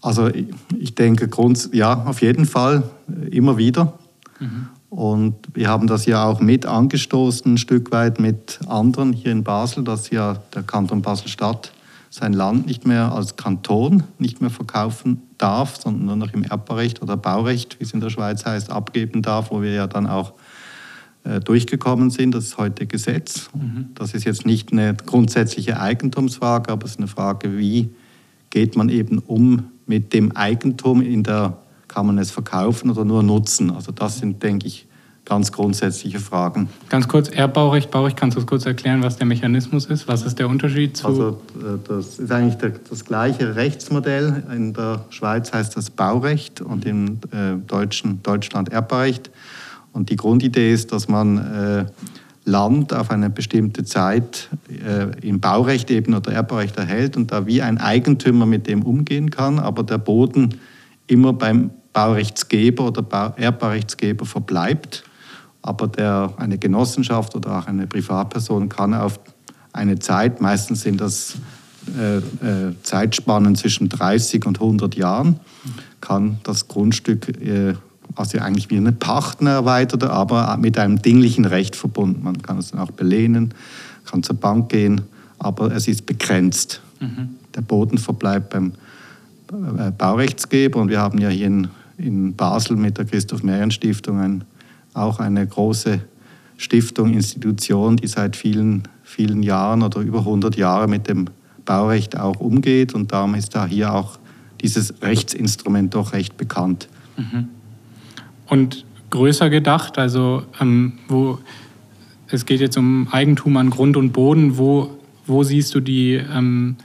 Also 0.01 0.29
ich 0.29 0.95
denke, 0.95 1.29
ja, 1.71 2.03
auf 2.05 2.21
jeden 2.21 2.45
Fall, 2.45 2.83
immer 3.31 3.57
wieder. 3.57 3.97
Mhm. 4.39 4.67
Und 4.89 5.35
wir 5.53 5.67
haben 5.67 5.87
das 5.87 6.05
ja 6.05 6.25
auch 6.25 6.39
mit 6.39 6.65
angestoßen, 6.65 7.53
ein 7.53 7.57
Stück 7.57 7.91
weit 7.91 8.19
mit 8.19 8.59
anderen 8.67 9.11
hier 9.11 9.31
in 9.31 9.43
Basel, 9.43 9.83
dass 9.83 10.09
ja 10.09 10.35
der 10.53 10.63
Kanton 10.63 11.01
Basel-Stadt 11.01 11.73
sein 12.15 12.31
Land 12.31 12.65
nicht 12.65 12.87
mehr 12.87 13.11
als 13.11 13.35
Kanton 13.35 14.03
nicht 14.19 14.39
mehr 14.39 14.49
verkaufen 14.49 15.23
darf, 15.37 15.75
sondern 15.75 16.05
nur 16.05 16.15
noch 16.15 16.33
im 16.33 16.43
Erbaurecht 16.43 17.01
oder 17.01 17.17
Baurecht, 17.17 17.77
wie 17.77 17.83
es 17.83 17.91
in 17.91 17.99
der 17.99 18.09
Schweiz 18.09 18.45
heißt, 18.45 18.69
abgeben 18.69 19.21
darf, 19.21 19.51
wo 19.51 19.61
wir 19.61 19.73
ja 19.73 19.85
dann 19.85 20.07
auch 20.07 20.31
äh, 21.25 21.41
durchgekommen 21.41 22.11
sind. 22.11 22.33
Das 22.33 22.45
ist 22.45 22.57
heute 22.57 22.85
Gesetz. 22.85 23.49
Mhm. 23.53 23.87
Das 23.95 24.13
ist 24.13 24.23
jetzt 24.23 24.45
nicht 24.45 24.71
eine 24.71 24.93
grundsätzliche 24.93 25.77
Eigentumsfrage, 25.77 26.71
aber 26.71 26.85
es 26.85 26.91
ist 26.91 26.99
eine 26.99 27.09
Frage, 27.09 27.57
wie 27.57 27.89
geht 28.49 28.77
man 28.77 28.87
eben 28.87 29.19
um 29.19 29.71
mit 29.85 30.13
dem 30.13 30.31
Eigentum 30.37 31.01
in 31.01 31.21
der, 31.21 31.57
kann 31.89 32.07
man 32.07 32.17
es 32.17 32.31
verkaufen 32.31 32.89
oder 32.89 33.03
nur 33.03 33.23
nutzen? 33.23 33.71
Also 33.71 33.91
das 33.91 34.19
sind, 34.19 34.41
denke 34.41 34.67
ich, 34.67 34.87
ganz 35.25 35.51
grundsätzliche 35.51 36.19
Fragen. 36.19 36.69
Ganz 36.89 37.07
kurz, 37.07 37.29
Erbbaurecht, 37.29 37.91
Baurecht, 37.91 38.15
kannst 38.15 38.35
du 38.35 38.41
uns 38.41 38.47
kurz 38.47 38.65
erklären, 38.65 39.03
was 39.03 39.17
der 39.17 39.25
Mechanismus 39.25 39.87
ist? 39.87 40.07
Was 40.07 40.23
ist 40.23 40.39
der 40.39 40.47
Unterschied 40.47 40.95
zu... 40.95 41.07
Also 41.07 41.41
äh, 41.55 41.79
das 41.87 42.19
ist 42.19 42.31
eigentlich 42.31 42.73
das 42.89 43.03
gleiche 43.03 43.55
Rechtsmodell. 43.55 44.43
In 44.55 44.73
der 44.73 45.05
Schweiz 45.09 45.51
heißt 45.51 45.75
das 45.75 45.89
Baurecht 45.89 46.61
und 46.61 46.85
im 46.85 47.19
äh, 47.31 47.55
deutschen 47.65 48.21
Deutschland 48.21 48.69
Erbbaurecht. 48.69 49.31
Und 49.91 50.09
die 50.09 50.15
Grundidee 50.15 50.71
ist, 50.71 50.91
dass 50.91 51.07
man 51.07 51.37
äh, 51.37 51.85
Land 52.45 52.93
auf 52.93 53.09
eine 53.09 53.31
bestimmte 53.31 53.83
Zeit 53.83 54.49
äh, 54.69 55.27
im 55.27 55.39
Baurecht 55.39 55.89
eben 55.89 56.13
oder 56.13 56.31
Erbaurecht 56.31 56.77
erhält 56.77 57.17
und 57.17 57.31
da 57.31 57.47
wie 57.47 57.61
ein 57.63 57.79
Eigentümer 57.79 58.45
mit 58.45 58.67
dem 58.67 58.83
umgehen 58.83 59.31
kann, 59.31 59.57
aber 59.57 59.83
der 59.83 59.97
Boden 59.97 60.59
immer 61.07 61.33
beim 61.33 61.71
Baurechtsgeber 61.91 62.87
oder 62.87 63.33
Erbbaurechtsgeber 63.37 64.25
verbleibt. 64.25 65.03
Aber 65.65 65.87
der, 65.87 66.31
eine 66.37 66.59
Genossenschaft 66.59 67.35
oder 67.35 67.57
auch 67.57 67.65
eine 67.65 67.87
Privatperson 67.87 68.69
kann 68.69 68.93
auf 68.93 69.19
eine 69.73 69.97
Zeit, 69.97 70.39
meistens 70.39 70.81
sind 70.81 71.01
das 71.01 71.37
äh, 71.97 72.17
äh, 72.17 72.75
Zeitspannen 72.83 73.55
zwischen 73.55 73.89
30 73.89 74.45
und 74.45 74.61
100 74.61 74.93
Jahren, 74.93 75.39
kann 76.01 76.37
das 76.43 76.67
Grundstück 76.67 77.41
äh, 77.41 77.73
also 78.13 78.37
eigentlich 78.37 78.69
wie 78.69 78.77
eine 78.77 78.91
Partner 78.91 79.49
erweitert, 79.51 80.03
aber 80.03 80.55
mit 80.57 80.77
einem 80.77 81.01
dinglichen 81.01 81.45
Recht 81.45 81.75
verbunden. 81.75 82.21
Man 82.23 82.43
kann 82.43 82.59
es 82.59 82.69
dann 82.69 82.79
auch 82.79 82.91
belehnen, 82.91 83.51
kann 84.05 84.21
zur 84.21 84.35
Bank 84.35 84.69
gehen, 84.69 85.01
aber 85.39 85.71
es 85.71 85.87
ist 85.87 86.05
begrenzt. 86.05 86.79
Mhm. 86.99 87.37
Der 87.55 87.61
Boden 87.61 87.97
verbleibt 87.97 88.51
beim 88.51 88.73
äh, 89.51 89.89
Baurechtsgeber 89.97 90.79
und 90.79 90.89
wir 90.89 91.01
haben 91.01 91.17
ja 91.17 91.29
hier 91.29 91.47
in, 91.47 91.69
in 91.97 92.35
Basel 92.35 92.77
mit 92.77 92.99
der 92.99 93.05
Christoph-Merian-Stiftung 93.05 94.19
ein, 94.19 94.43
auch 94.95 95.19
eine 95.19 95.45
große 95.45 96.01
Stiftung, 96.57 97.13
Institution, 97.13 97.97
die 97.97 98.07
seit 98.07 98.35
vielen, 98.35 98.83
vielen 99.03 99.43
Jahren 99.43 99.83
oder 99.83 100.01
über 100.01 100.19
100 100.19 100.55
Jahren 100.55 100.89
mit 100.89 101.07
dem 101.07 101.25
Baurecht 101.65 102.17
auch 102.17 102.39
umgeht 102.39 102.93
und 102.93 103.11
darum 103.11 103.35
ist 103.35 103.55
da 103.55 103.65
hier 103.65 103.93
auch 103.93 104.19
dieses 104.61 105.01
Rechtsinstrument 105.01 105.93
doch 105.93 106.13
recht 106.13 106.37
bekannt. 106.37 106.87
Mhm. 107.17 107.49
Und 108.47 108.85
größer 109.09 109.49
gedacht, 109.49 109.97
also 109.97 110.43
ähm, 110.59 110.93
wo 111.07 111.39
es 112.27 112.45
geht 112.45 112.59
jetzt 112.59 112.77
um 112.77 113.07
Eigentum 113.11 113.57
an 113.57 113.69
Grund 113.69 113.97
und 113.97 114.11
Boden, 114.11 114.57
wo, 114.57 114.97
wo 115.25 115.43
siehst 115.43 115.75
du 115.75 115.79
die, 115.79 116.13
ähm, 116.13 116.75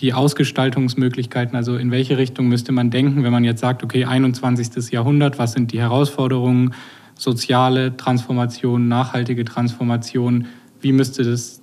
die 0.00 0.14
Ausgestaltungsmöglichkeiten? 0.14 1.56
Also 1.56 1.76
in 1.76 1.90
welche 1.90 2.16
Richtung 2.16 2.48
müsste 2.48 2.72
man 2.72 2.90
denken, 2.90 3.24
wenn 3.24 3.32
man 3.32 3.44
jetzt 3.44 3.60
sagt, 3.60 3.82
okay, 3.82 4.04
21. 4.04 4.92
Jahrhundert, 4.92 5.38
was 5.38 5.52
sind 5.52 5.72
die 5.72 5.80
Herausforderungen, 5.80 6.74
soziale 7.18 7.96
Transformation, 7.96 8.88
nachhaltige 8.88 9.44
Transformation, 9.44 10.46
wie 10.80 10.92
müsste 10.92 11.24
das 11.24 11.60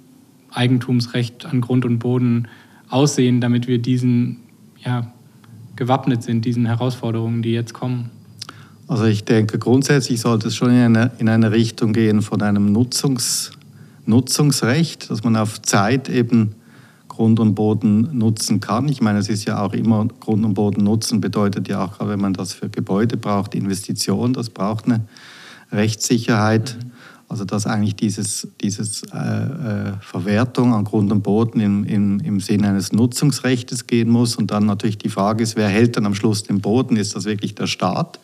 Eigentumsrecht 0.52 1.46
an 1.46 1.62
Grund 1.62 1.86
und 1.86 2.00
Boden 2.00 2.48
aussehen, 2.90 3.42
damit 3.42 3.68
wir 3.68 3.80
diesen 3.80 4.42
ja, 4.84 5.12
gewappnet 5.76 6.22
sind, 6.22 6.46
diesen 6.46 6.66
Herausforderungen, 6.66 7.42
die 7.42 7.52
jetzt 7.52 7.74
kommen? 7.74 8.12
Also 8.88 9.06
ich 9.06 9.24
denke, 9.24 9.58
grundsätzlich 9.58 10.22
sollte 10.22 10.50
es 10.50 10.56
schon 10.56 10.70
in 10.70 10.98
eine, 10.98 11.12
in 11.18 11.28
eine 11.28 11.52
Richtung 11.52 11.94
gehen 11.94 12.22
von 12.22 12.42
einem 12.42 12.72
Nutzungs, 12.72 13.52
Nutzungsrecht, 14.06 15.10
dass 15.10 15.24
man 15.24 15.36
auf 15.36 15.62
Zeit 15.62 16.10
eben 16.10 16.54
Grund 17.08 17.40
und 17.40 17.56
Boden 17.56 18.16
nutzen 18.16 18.60
kann. 18.60 18.88
Ich 18.90 19.02
meine, 19.02 19.20
es 19.20 19.30
ist 19.30 19.46
ja 19.46 19.64
auch 19.64 19.74
immer 19.74 20.06
Grund 20.20 20.46
und 20.46 20.54
Boden 20.54 20.84
nutzen, 20.84 21.22
bedeutet 21.22 21.68
ja 21.70 21.86
auch, 21.86 22.06
wenn 22.06 22.20
man 22.20 22.34
das 22.34 22.54
für 22.54 22.70
Gebäude 22.70 23.18
braucht, 23.18 23.56
Investition, 23.56 24.34
das 24.34 24.50
braucht 24.50 24.86
eine 24.86 25.08
Rechtssicherheit. 25.72 26.78
Also 27.28 27.44
dass 27.44 27.66
eigentlich 27.66 27.96
dieses, 27.96 28.48
dieses 28.62 29.02
äh, 29.12 29.18
äh, 29.18 29.94
Verwertung 30.00 30.74
an 30.74 30.84
Grund 30.84 31.12
und 31.12 31.24
Boden 31.24 31.60
im, 31.60 31.84
im, 31.84 32.20
im 32.20 32.40
Sinne 32.40 32.70
eines 32.70 32.92
Nutzungsrechts 32.92 33.88
gehen 33.88 34.10
muss. 34.10 34.36
Und 34.36 34.52
dann 34.52 34.66
natürlich 34.66 35.00
die 35.00 35.10
Frage 35.10 35.44
ist, 35.44 35.56
wer 35.56 35.68
hält 35.68 35.98
dann 35.98 36.06
am 36.06 36.14
Schluss 36.14 36.44
den 36.44 36.62
Boden? 36.62 36.98
Ist 36.98 37.16
das 37.16 37.26
wirklich 37.26 37.56
der 37.56 37.68
Staat? 37.68 38.20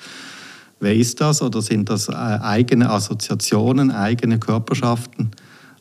Wer 0.79 0.95
ist 0.95 1.19
das? 1.19 1.41
Oder 1.41 1.62
sind 1.62 1.89
das 1.89 2.10
äh, 2.10 2.13
eigene 2.13 2.89
Assoziationen, 2.91 3.91
eigene 3.91 4.38
Körperschaften? 4.38 5.31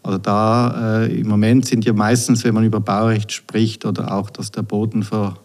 Also 0.03 0.19
da 0.19 1.03
äh, 1.03 1.21
im 1.21 1.29
Moment 1.29 1.67
sind 1.67 1.85
ja 1.85 1.93
meistens, 1.93 2.43
wenn 2.45 2.55
man 2.55 2.65
über 2.65 2.81
Baurecht 2.81 3.33
spricht 3.33 3.85
oder 3.85 4.15
auch, 4.15 4.31
dass 4.31 4.51
der 4.51 4.63
Boden 4.63 5.03
ver, 5.03 5.37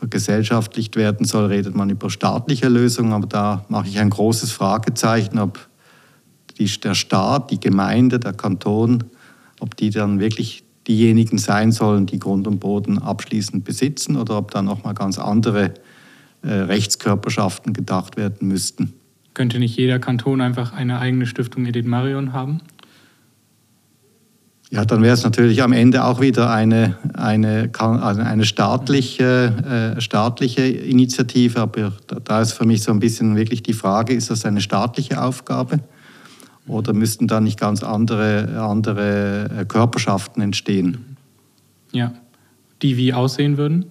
vergesellschaftlicht 0.00 0.96
werden 0.96 1.26
soll, 1.26 1.46
redet 1.46 1.76
man 1.76 1.90
über 1.90 2.08
staatliche 2.08 2.68
Lösungen. 2.68 3.12
Aber 3.12 3.26
da 3.26 3.66
mache 3.68 3.88
ich 3.88 3.98
ein 3.98 4.08
großes 4.08 4.50
Fragezeichen, 4.50 5.38
ob 5.38 5.68
die, 6.58 6.64
der 6.80 6.94
Staat, 6.94 7.50
die 7.50 7.60
Gemeinde, 7.60 8.18
der 8.18 8.32
Kanton, 8.32 9.04
ob 9.60 9.76
die 9.76 9.90
dann 9.90 10.18
wirklich 10.18 10.64
diejenigen 10.88 11.36
sein 11.36 11.70
sollen, 11.70 12.06
die 12.06 12.18
Grund 12.18 12.46
und 12.46 12.60
Boden 12.60 12.98
abschließend 12.98 13.62
besitzen 13.62 14.16
oder 14.16 14.38
ob 14.38 14.50
da 14.50 14.62
nochmal 14.62 14.94
ganz 14.94 15.18
andere 15.18 15.74
äh, 16.42 16.50
Rechtskörperschaften 16.50 17.74
gedacht 17.74 18.16
werden 18.16 18.48
müssten. 18.48 18.94
Könnte 19.34 19.58
nicht 19.58 19.76
jeder 19.76 19.98
Kanton 19.98 20.40
einfach 20.40 20.72
eine 20.72 20.98
eigene 20.98 21.26
Stiftung 21.26 21.66
Edith 21.66 21.84
Marion 21.84 22.32
haben? 22.32 22.62
Ja, 24.72 24.84
dann 24.84 25.02
wäre 25.02 25.14
es 25.14 25.24
natürlich 25.24 25.64
am 25.64 25.72
Ende 25.72 26.04
auch 26.04 26.20
wieder 26.20 26.48
eine, 26.48 26.96
eine, 27.14 27.70
also 27.76 28.20
eine 28.20 28.44
staatliche, 28.44 29.96
äh, 29.96 30.00
staatliche 30.00 30.62
Initiative. 30.62 31.60
Aber 31.60 31.92
da 32.24 32.40
ist 32.40 32.52
für 32.52 32.64
mich 32.64 32.84
so 32.84 32.92
ein 32.92 33.00
bisschen 33.00 33.34
wirklich 33.34 33.64
die 33.64 33.72
Frage, 33.72 34.14
ist 34.14 34.30
das 34.30 34.44
eine 34.44 34.60
staatliche 34.60 35.20
Aufgabe? 35.20 35.80
Oder 36.68 36.92
müssten 36.92 37.26
da 37.26 37.40
nicht 37.40 37.58
ganz 37.58 37.82
andere, 37.82 38.62
andere 38.62 39.50
äh, 39.60 39.64
Körperschaften 39.64 40.40
entstehen? 40.40 41.16
Ja, 41.90 42.12
die 42.80 42.96
wie 42.96 43.12
aussehen 43.12 43.56
würden? 43.56 43.86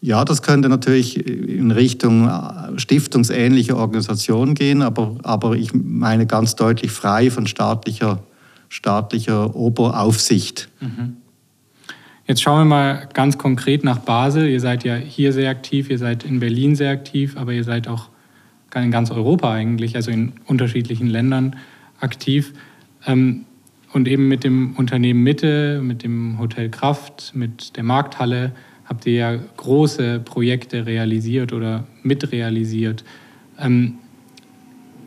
Ja, 0.00 0.24
das 0.24 0.40
könnte 0.40 0.70
natürlich 0.70 1.26
in 1.26 1.70
Richtung 1.70 2.28
äh, 2.28 2.78
stiftungsähnliche 2.78 3.76
Organisation 3.76 4.54
gehen, 4.54 4.80
aber, 4.80 5.16
aber 5.22 5.54
ich 5.54 5.74
meine 5.74 6.24
ganz 6.24 6.56
deutlich 6.56 6.92
frei 6.92 7.30
von 7.30 7.46
staatlicher, 7.46 8.22
staatlicher 8.68 9.54
Oberaufsicht. 9.56 10.68
Mhm. 10.80 11.16
Jetzt 12.26 12.42
schauen 12.42 12.60
wir 12.60 12.64
mal 12.66 13.08
ganz 13.14 13.38
konkret 13.38 13.84
nach 13.84 14.00
Basel. 14.00 14.48
Ihr 14.48 14.60
seid 14.60 14.84
ja 14.84 14.96
hier 14.96 15.32
sehr 15.32 15.50
aktiv, 15.50 15.88
ihr 15.88 15.98
seid 15.98 16.24
in 16.24 16.40
Berlin 16.40 16.76
sehr 16.76 16.90
aktiv, 16.90 17.36
aber 17.38 17.52
ihr 17.52 17.64
seid 17.64 17.88
auch 17.88 18.10
in 18.74 18.90
ganz 18.90 19.10
Europa 19.10 19.50
eigentlich, 19.52 19.96
also 19.96 20.10
in 20.10 20.34
unterschiedlichen 20.46 21.08
Ländern 21.08 21.56
aktiv. 22.00 22.52
Ähm, 23.06 23.46
und 23.92 24.06
eben 24.06 24.28
mit 24.28 24.44
dem 24.44 24.76
Unternehmen 24.76 25.22
Mitte, 25.22 25.80
mit 25.82 26.02
dem 26.02 26.38
Hotel 26.38 26.68
Kraft, 26.68 27.32
mit 27.34 27.76
der 27.76 27.84
Markthalle 27.84 28.52
habt 28.84 29.06
ihr 29.06 29.14
ja 29.14 29.36
große 29.56 30.20
Projekte 30.20 30.86
realisiert 30.86 31.52
oder 31.52 31.86
mitrealisiert. 32.02 33.04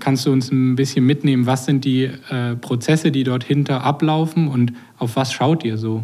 Kannst 0.01 0.25
du 0.25 0.31
uns 0.31 0.51
ein 0.51 0.75
bisschen 0.75 1.05
mitnehmen, 1.05 1.45
was 1.45 1.65
sind 1.65 1.85
die 1.85 2.05
äh, 2.05 2.55
Prozesse, 2.55 3.11
die 3.11 3.23
dort 3.23 3.43
hinter 3.43 3.83
ablaufen 3.83 4.47
und 4.47 4.73
auf 4.97 5.15
was 5.15 5.31
schaut 5.31 5.63
ihr 5.63 5.77
so? 5.77 6.03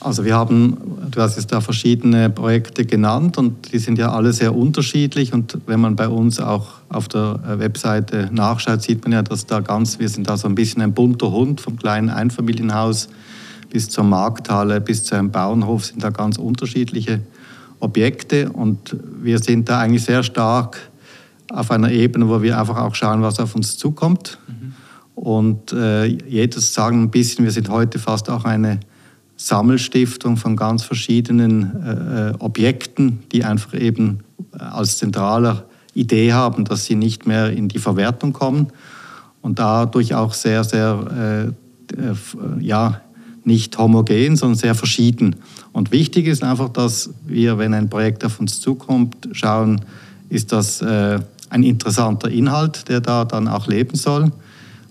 Also 0.00 0.24
wir 0.24 0.34
haben, 0.34 0.76
du 1.12 1.20
hast 1.20 1.36
jetzt 1.36 1.52
da 1.52 1.60
verschiedene 1.60 2.28
Projekte 2.28 2.84
genannt 2.84 3.38
und 3.38 3.72
die 3.72 3.78
sind 3.78 3.96
ja 3.96 4.10
alle 4.10 4.32
sehr 4.32 4.56
unterschiedlich 4.56 5.32
und 5.32 5.58
wenn 5.66 5.78
man 5.78 5.94
bei 5.94 6.08
uns 6.08 6.40
auch 6.40 6.80
auf 6.88 7.06
der 7.06 7.38
äh, 7.46 7.58
Webseite 7.60 8.28
nachschaut, 8.32 8.82
sieht 8.82 9.04
man 9.04 9.12
ja, 9.12 9.22
dass 9.22 9.46
da 9.46 9.60
ganz, 9.60 10.00
wir 10.00 10.08
sind 10.08 10.28
da 10.28 10.36
so 10.36 10.48
ein 10.48 10.56
bisschen 10.56 10.82
ein 10.82 10.92
bunter 10.92 11.30
Hund 11.30 11.60
vom 11.60 11.76
kleinen 11.76 12.10
Einfamilienhaus 12.10 13.08
bis 13.70 13.88
zur 13.88 14.02
Markthalle, 14.02 14.80
bis 14.80 15.04
zu 15.04 15.14
einem 15.14 15.30
Bauernhof 15.30 15.84
sind 15.84 16.02
da 16.02 16.10
ganz 16.10 16.38
unterschiedliche 16.38 17.20
Objekte 17.78 18.50
und 18.50 18.96
wir 19.22 19.38
sind 19.38 19.68
da 19.68 19.78
eigentlich 19.78 20.02
sehr 20.02 20.24
stark 20.24 20.91
auf 21.52 21.70
einer 21.70 21.90
Ebene, 21.90 22.28
wo 22.28 22.42
wir 22.42 22.58
einfach 22.58 22.78
auch 22.78 22.94
schauen, 22.94 23.22
was 23.22 23.38
auf 23.38 23.54
uns 23.54 23.76
zukommt. 23.76 24.38
Mhm. 24.48 24.72
Und 25.14 25.72
äh, 25.72 26.06
jedes 26.06 26.72
sagen 26.72 27.02
ein 27.02 27.10
bisschen, 27.10 27.44
wir 27.44 27.52
sind 27.52 27.68
heute 27.68 27.98
fast 27.98 28.30
auch 28.30 28.44
eine 28.44 28.80
Sammelstiftung 29.36 30.36
von 30.36 30.56
ganz 30.56 30.82
verschiedenen 30.82 31.82
äh, 31.84 32.30
äh, 32.30 32.34
Objekten, 32.38 33.20
die 33.32 33.44
einfach 33.44 33.74
eben 33.74 34.20
äh, 34.54 34.62
als 34.62 34.98
zentraler 34.98 35.64
Idee 35.94 36.32
haben, 36.32 36.64
dass 36.64 36.86
sie 36.86 36.94
nicht 36.94 37.26
mehr 37.26 37.50
in 37.50 37.68
die 37.68 37.78
Verwertung 37.78 38.32
kommen 38.32 38.68
und 39.42 39.58
dadurch 39.58 40.14
auch 40.14 40.32
sehr, 40.32 40.64
sehr, 40.64 41.52
äh, 41.96 42.00
äh, 42.00 42.14
ja, 42.60 43.00
nicht 43.44 43.76
homogen, 43.76 44.36
sondern 44.36 44.56
sehr 44.56 44.74
verschieden. 44.74 45.36
Und 45.72 45.90
wichtig 45.90 46.26
ist 46.26 46.44
einfach, 46.44 46.68
dass 46.68 47.10
wir, 47.26 47.58
wenn 47.58 47.74
ein 47.74 47.90
Projekt 47.90 48.24
auf 48.24 48.38
uns 48.38 48.60
zukommt, 48.60 49.28
schauen, 49.32 49.80
ist 50.28 50.52
das 50.52 50.80
äh, 50.80 51.18
ein 51.52 51.62
interessanter 51.62 52.30
Inhalt, 52.30 52.88
der 52.88 53.00
da 53.00 53.24
dann 53.24 53.46
auch 53.46 53.66
leben 53.66 53.96
soll 53.96 54.32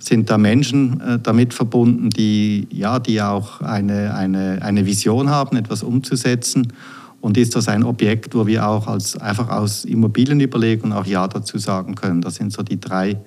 sind 0.03 0.29
da 0.29 0.37
Menschen 0.37 0.99
äh, 1.01 1.19
damit 1.21 1.53
verbunden, 1.53 2.09
die, 2.09 2.67
ja, 2.71 2.99
die 2.99 3.21
auch 3.21 3.61
eine, 3.61 4.13
eine, 4.15 4.61
eine 4.61 4.85
Vision 4.85 5.29
haben, 5.29 5.57
etwas 5.57 5.83
umzusetzen. 5.83 6.73
Und 7.21 7.37
ist 7.37 7.55
das 7.55 7.67
ein 7.67 7.83
Objekt, 7.83 8.33
wo 8.33 8.47
wir 8.47 8.67
auch 8.67 8.87
als, 8.87 9.15
einfach 9.17 9.49
aus 9.49 9.85
Immobilienüberlegungen 9.85 10.97
auch 10.97 11.05
Ja 11.05 11.27
dazu 11.27 11.59
sagen 11.59 11.95
können? 11.95 12.21
Das 12.21 12.35
sind 12.35 12.51
so 12.51 12.63
die 12.63 12.79
drei 12.79 13.17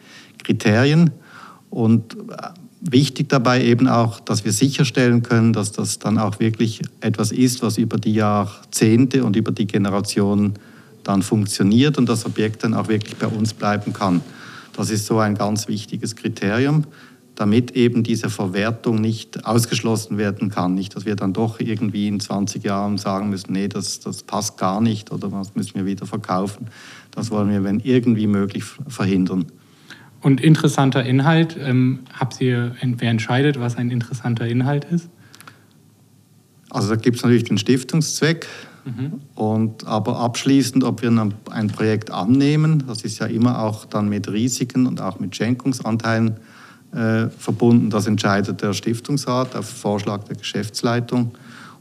Kriterien. 0.42 1.10
Und 1.70 2.14
äh, 2.14 2.48
wichtig 2.80 3.28
dabei 3.28 3.64
eben 3.64 3.88
auch, 3.88 4.20
dass 4.20 4.44
wir 4.44 4.52
sicherstellen 4.52 5.22
können, 5.22 5.52
dass 5.52 5.72
das 5.72 6.00
dann 6.00 6.18
auch 6.18 6.40
wirklich 6.40 6.82
etwas 7.00 7.30
ist, 7.30 7.62
was 7.62 7.78
über 7.78 7.98
die 7.98 8.14
Jahrzehnte 8.14 9.24
und 9.24 9.36
über 9.36 9.52
die 9.52 9.66
Generationen 9.66 10.54
dann 11.04 11.22
funktioniert 11.22 11.98
und 11.98 12.08
das 12.08 12.26
Objekt 12.26 12.64
dann 12.64 12.74
auch 12.74 12.88
wirklich 12.88 13.16
bei 13.16 13.26
uns 13.26 13.54
bleiben 13.54 13.92
kann. 13.92 14.20
Das 14.76 14.90
ist 14.90 15.06
so 15.06 15.18
ein 15.18 15.36
ganz 15.36 15.68
wichtiges 15.68 16.16
Kriterium, 16.16 16.84
damit 17.34 17.72
eben 17.72 18.02
diese 18.02 18.30
Verwertung 18.30 19.00
nicht 19.00 19.44
ausgeschlossen 19.44 20.18
werden 20.18 20.50
kann. 20.50 20.74
Nicht, 20.74 20.96
dass 20.96 21.04
wir 21.04 21.16
dann 21.16 21.32
doch 21.32 21.60
irgendwie 21.60 22.08
in 22.08 22.20
20 22.20 22.64
Jahren 22.64 22.98
sagen 22.98 23.30
müssen, 23.30 23.52
nee, 23.52 23.68
das, 23.68 24.00
das 24.00 24.22
passt 24.22 24.58
gar 24.58 24.80
nicht 24.80 25.10
oder 25.12 25.28
das 25.28 25.54
müssen 25.54 25.74
wir 25.74 25.86
wieder 25.86 26.06
verkaufen. 26.06 26.68
Das 27.10 27.30
wollen 27.30 27.50
wir, 27.50 27.62
wenn 27.64 27.80
irgendwie 27.80 28.26
möglich, 28.26 28.64
verhindern. 28.88 29.46
Und 30.20 30.40
interessanter 30.40 31.04
Inhalt, 31.04 31.56
ähm, 31.60 32.00
habt 32.12 32.40
ihr, 32.40 32.74
wer 32.80 33.10
entscheidet, 33.10 33.60
was 33.60 33.76
ein 33.76 33.90
interessanter 33.90 34.46
Inhalt 34.46 34.84
ist? 34.86 35.10
Also 36.70 36.88
da 36.88 36.96
gibt 36.96 37.18
es 37.18 37.22
natürlich 37.22 37.44
den 37.44 37.58
Stiftungszweck, 37.58 38.48
Und, 39.34 39.86
aber 39.86 40.18
abschließend, 40.18 40.84
ob 40.84 41.02
wir 41.02 41.10
ein 41.50 41.68
Projekt 41.68 42.10
annehmen, 42.10 42.84
das 42.86 43.02
ist 43.02 43.18
ja 43.18 43.26
immer 43.26 43.62
auch 43.62 43.86
dann 43.86 44.08
mit 44.08 44.30
Risiken 44.30 44.86
und 44.86 45.00
auch 45.00 45.20
mit 45.20 45.34
Schenkungsanteilen 45.34 46.36
äh, 46.92 47.28
verbunden. 47.28 47.90
Das 47.90 48.06
entscheidet 48.06 48.62
der 48.62 48.72
Stiftungsrat 48.72 49.56
auf 49.56 49.66
Vorschlag 49.66 50.24
der 50.24 50.36
Geschäftsleitung. 50.36 51.32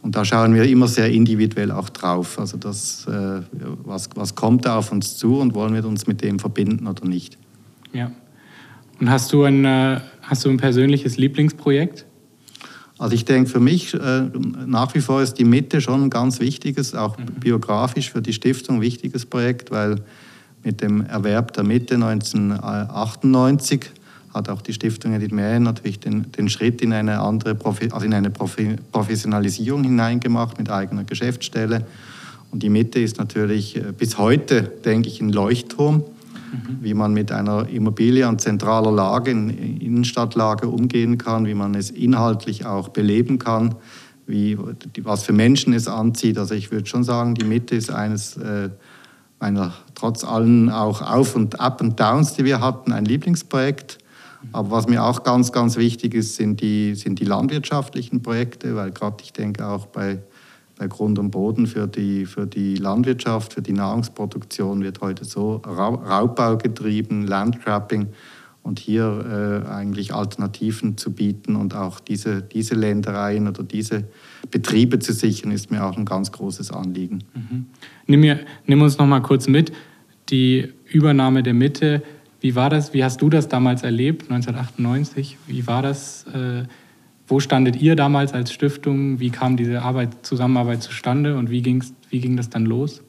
Und 0.02 0.16
da 0.16 0.26
schauen 0.26 0.54
wir 0.54 0.63
immer 0.63 0.88
sehr 0.88 1.10
individuell 1.12 1.72
auch 1.72 1.89
drauf. 1.89 2.39
Also 2.39 2.58
das, 2.58 3.08
äh, 3.08 3.42
was, 3.84 4.10
was 4.16 4.36
kommt 4.36 4.66
da 4.66 4.78
auf 4.78 4.92
uns 4.92 5.18
zu 5.18 5.39
und 5.39 5.54
wollen 5.54 5.74
wir 5.74 5.86
uns 5.86 6.08
mit 6.08 6.22
dem 6.22 6.39
verbinden 6.39 6.88
oder 6.88 7.06
nicht. 7.06 7.38
Ja. 7.94 8.12
Und 9.00 9.10
hast 9.10 9.32
du 9.34 9.44
ein, 9.44 9.66
äh, 9.66 10.00
hast 10.22 10.46
du 10.46 10.50
ein 10.50 10.58
persönliches 10.58 11.18
Lieblingsprojekt? 11.18 12.06
Also 13.04 13.16
ich 13.16 13.26
denke, 13.26 13.50
für 13.50 13.60
mich 13.60 13.94
äh, 13.94 14.30
nach 14.66 14.96
wie 14.96 15.02
vor 15.02 15.22
ist 15.22 15.34
die 15.34 15.44
Mitte 15.44 15.82
schon 15.82 16.04
ein 16.04 16.10
ganz 16.10 16.39
wichtiges, 16.39 16.96
auch 16.96 17.18
mhm. 17.18 17.26
biografisch 17.42 18.10
für 18.10 18.22
die 18.22 18.32
Stiftung 18.32 18.80
wichtiges 18.80 19.26
Projekt, 19.26 19.72
weil 19.72 19.98
mit 20.63 20.80
dem 20.80 21.06
Erwerb 21.06 21.52
der 21.52 21.66
Mitte 21.66 21.96
1998 21.96 23.92
hat 24.34 24.48
auch 24.48 24.62
die 24.62 24.72
Stiftung 24.72 25.12
Edith 25.12 25.34
Mähren 25.34 25.63
natürlich 25.63 26.00
den, 26.00 26.32
den, 26.32 26.48
Schritt 26.48 26.82
in 26.82 26.94
eine 26.94 27.20
andere 27.20 27.56
Profi, 27.56 27.89
also 27.92 28.06
in 28.06 28.13
eine 28.13 28.30
Profi, 28.30 28.78
Professionalisierung 28.94 29.84
hineingemacht 29.84 30.58
mit 30.58 30.70
eigener 30.70 31.04
Geschäftsstelle. 31.04 31.86
Und 32.52 32.63
die 32.63 32.70
Mitte 32.70 33.02
ist 33.02 33.18
natürlich 33.18 33.76
äh, 33.76 33.92
bis 33.92 34.18
heute, 34.18 34.62
denke 34.86 35.10
ich, 35.10 35.20
ein 35.20 35.28
Leuchtturm 35.28 36.06
wie 36.82 36.94
man 36.94 37.13
mit 37.13 37.32
einer 37.32 37.68
Immobilie 37.68 38.28
an 38.28 38.39
zentraler 38.39 38.92
Lage, 38.92 39.32
in 39.32 39.50
Innenstadtlage 39.50 40.68
umgehen 40.68 41.18
kann, 41.18 41.46
wie 41.46 41.54
man 41.54 41.76
es 41.76 41.89
inhaltlich 41.89 42.66
auch 42.66 42.89
beleben 42.89 43.39
kann, 43.39 43.76
wie, 44.26 44.58
was 45.02 45.24
für 45.24 45.34
Menschen 45.34 45.74
es 45.74 45.88
anzieht. 45.88 46.38
Also 46.38 46.54
ich 46.56 46.72
würde 46.72 46.86
schon 46.86 47.04
sagen, 47.04 47.36
die 47.36 47.46
Mitte 47.46 47.76
ist 47.76 47.89
eines 47.89 48.38
äh, 48.38 48.70
meiner, 49.39 49.74
trotz 49.96 50.24
allen 50.24 50.70
auch 50.70 51.02
Auf- 51.02 51.36
und 51.36 51.60
Up 51.60 51.82
und 51.82 52.00
Downs, 52.00 52.34
die 52.34 52.46
wir 52.46 52.62
hatten, 52.62 52.92
ein 52.92 53.06
Lieblingsprojekt. 53.06 53.98
Aber 54.52 54.72
was 54.72 54.88
mir 54.88 55.04
auch 55.04 55.24
ganz, 55.24 55.52
ganz 55.52 55.78
wichtig 55.78 56.13
ist, 56.13 56.36
sind 56.36 56.62
die, 56.62 56.96
sind 56.96 57.20
die 57.20 57.26
landwirtschaftlichen 57.26 58.22
Projekte, 58.22 58.76
weil 58.76 58.92
gerade 58.92 59.18
ich 59.22 59.34
denke 59.34 59.66
auch 59.66 59.88
bei 59.88 60.20
Grund 60.88 61.19
und 61.19 61.32
Boden 61.32 61.67
für 61.67 61.88
die, 61.88 62.26
für 62.26 62.46
die 62.46 62.76
Landwirtschaft, 62.76 63.54
für 63.54 63.62
die 63.62 63.74
Nahrungsproduktion 63.74 64.84
wird 64.84 65.02
heute 65.02 65.26
so 65.26 65.56
Raubbau 65.65 66.58
getrieben, 66.58 67.26
Landgrabbing. 67.28 68.08
und 68.63 68.80
hier 68.80 69.63
äh, 69.65 69.69
eigentlich 69.69 70.13
Alternativen 70.13 70.98
zu 70.98 71.12
bieten 71.12 71.56
und 71.56 71.76
auch 71.76 72.00
diese, 72.00 72.41
diese 72.41 72.76
Ländereien 72.76 73.48
oder 73.48 73.63
diese 73.63 74.06
Betriebe 74.52 75.00
zu 75.00 75.12
sichern, 75.12 75.52
ist 75.52 75.69
mir 75.69 75.86
auch 75.86 75.98
ein 75.98 76.06
ganz 76.06 76.32
großes 76.32 76.72
Anliegen. 76.72 77.26
Mhm. 77.34 77.65
Nimm, 78.08 78.19
mir, 78.22 78.39
nimm 78.65 78.82
uns 78.82 78.98
noch 78.98 79.06
mal 79.06 79.22
kurz 79.22 79.48
mit, 79.48 79.74
die 80.30 80.72
Übernahme 80.86 81.43
der 81.43 81.54
Mitte, 81.54 82.02
wie 82.43 82.56
war 82.56 82.69
das, 82.69 82.93
wie 82.93 83.04
hast 83.04 83.22
du 83.22 83.30
das 83.30 83.48
damals 83.48 83.84
erlebt, 83.84 84.24
1998? 84.24 85.38
Wie 85.48 85.65
war 85.65 85.82
das, 85.82 86.26
äh, 86.34 86.63
wo 87.34 87.39
standet 87.39 87.82
ihr 87.82 87.96
damals 87.96 88.32
als 88.32 88.54
Stiftung, 88.54 89.19
wie 89.19 89.32
kam 89.32 89.58
diese 89.58 89.82
Arbeit, 89.82 90.10
Zusammenarbeit 90.22 90.84
zustande 90.84 91.36
und 91.36 91.50
wie, 91.50 91.63
ging's, 91.63 91.91
wie 92.12 92.19
ging 92.19 92.38
das 92.38 92.52
dann 92.52 92.67
los? 92.67 93.02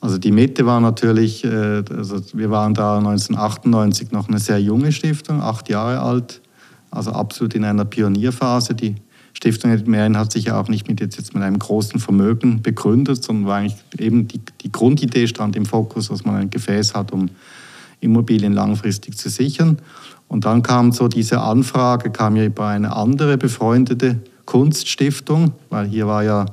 Also 0.00 0.18
die 0.18 0.30
Mitte 0.30 0.66
war 0.66 0.80
natürlich, 0.80 1.42
äh, 1.44 1.82
also 1.90 2.22
wir 2.32 2.52
waren 2.52 2.74
da 2.74 2.98
1998 2.98 4.12
noch 4.12 4.28
eine 4.28 4.38
sehr 4.38 4.60
junge 4.60 4.92
Stiftung, 4.92 5.42
acht 5.42 5.68
Jahre 5.68 6.00
alt, 6.00 6.40
also 6.92 7.10
absolut 7.10 7.54
in 7.54 7.64
einer 7.64 7.84
Pionierphase. 7.84 8.76
Die 8.76 8.94
Stiftung 9.32 9.76
Meeren 9.86 10.16
hat 10.16 10.30
sich 10.30 10.44
ja 10.44 10.60
auch 10.60 10.68
nicht 10.68 10.86
mit 10.86 11.00
jetzt, 11.00 11.18
jetzt 11.18 11.34
mit 11.34 11.42
einem 11.42 11.58
großen 11.58 11.98
Vermögen 11.98 12.62
begründet, 12.62 13.24
sondern 13.24 13.46
war 13.46 13.56
eigentlich 13.56 13.80
eben 13.98 14.28
die, 14.28 14.40
die 14.60 14.70
Grundidee 14.70 15.26
stand 15.26 15.56
im 15.56 15.66
Fokus, 15.66 16.06
dass 16.06 16.24
man 16.24 16.36
ein 16.36 16.50
Gefäß 16.50 16.94
hat, 16.94 17.10
um 17.10 17.30
Immobilien 18.02 18.52
langfristig 18.52 19.16
zu 19.16 19.30
sichern. 19.30 19.78
Und 20.28 20.44
dann 20.44 20.62
kam 20.62 20.92
so 20.92 21.08
diese 21.08 21.40
Anfrage, 21.40 22.10
kam 22.10 22.36
ja 22.36 22.44
über 22.44 22.66
eine 22.66 22.94
andere 22.94 23.38
befreundete 23.38 24.18
Kunststiftung, 24.44 25.52
weil 25.70 25.86
hier 25.86 26.06
war 26.06 26.22
ja 26.22 26.46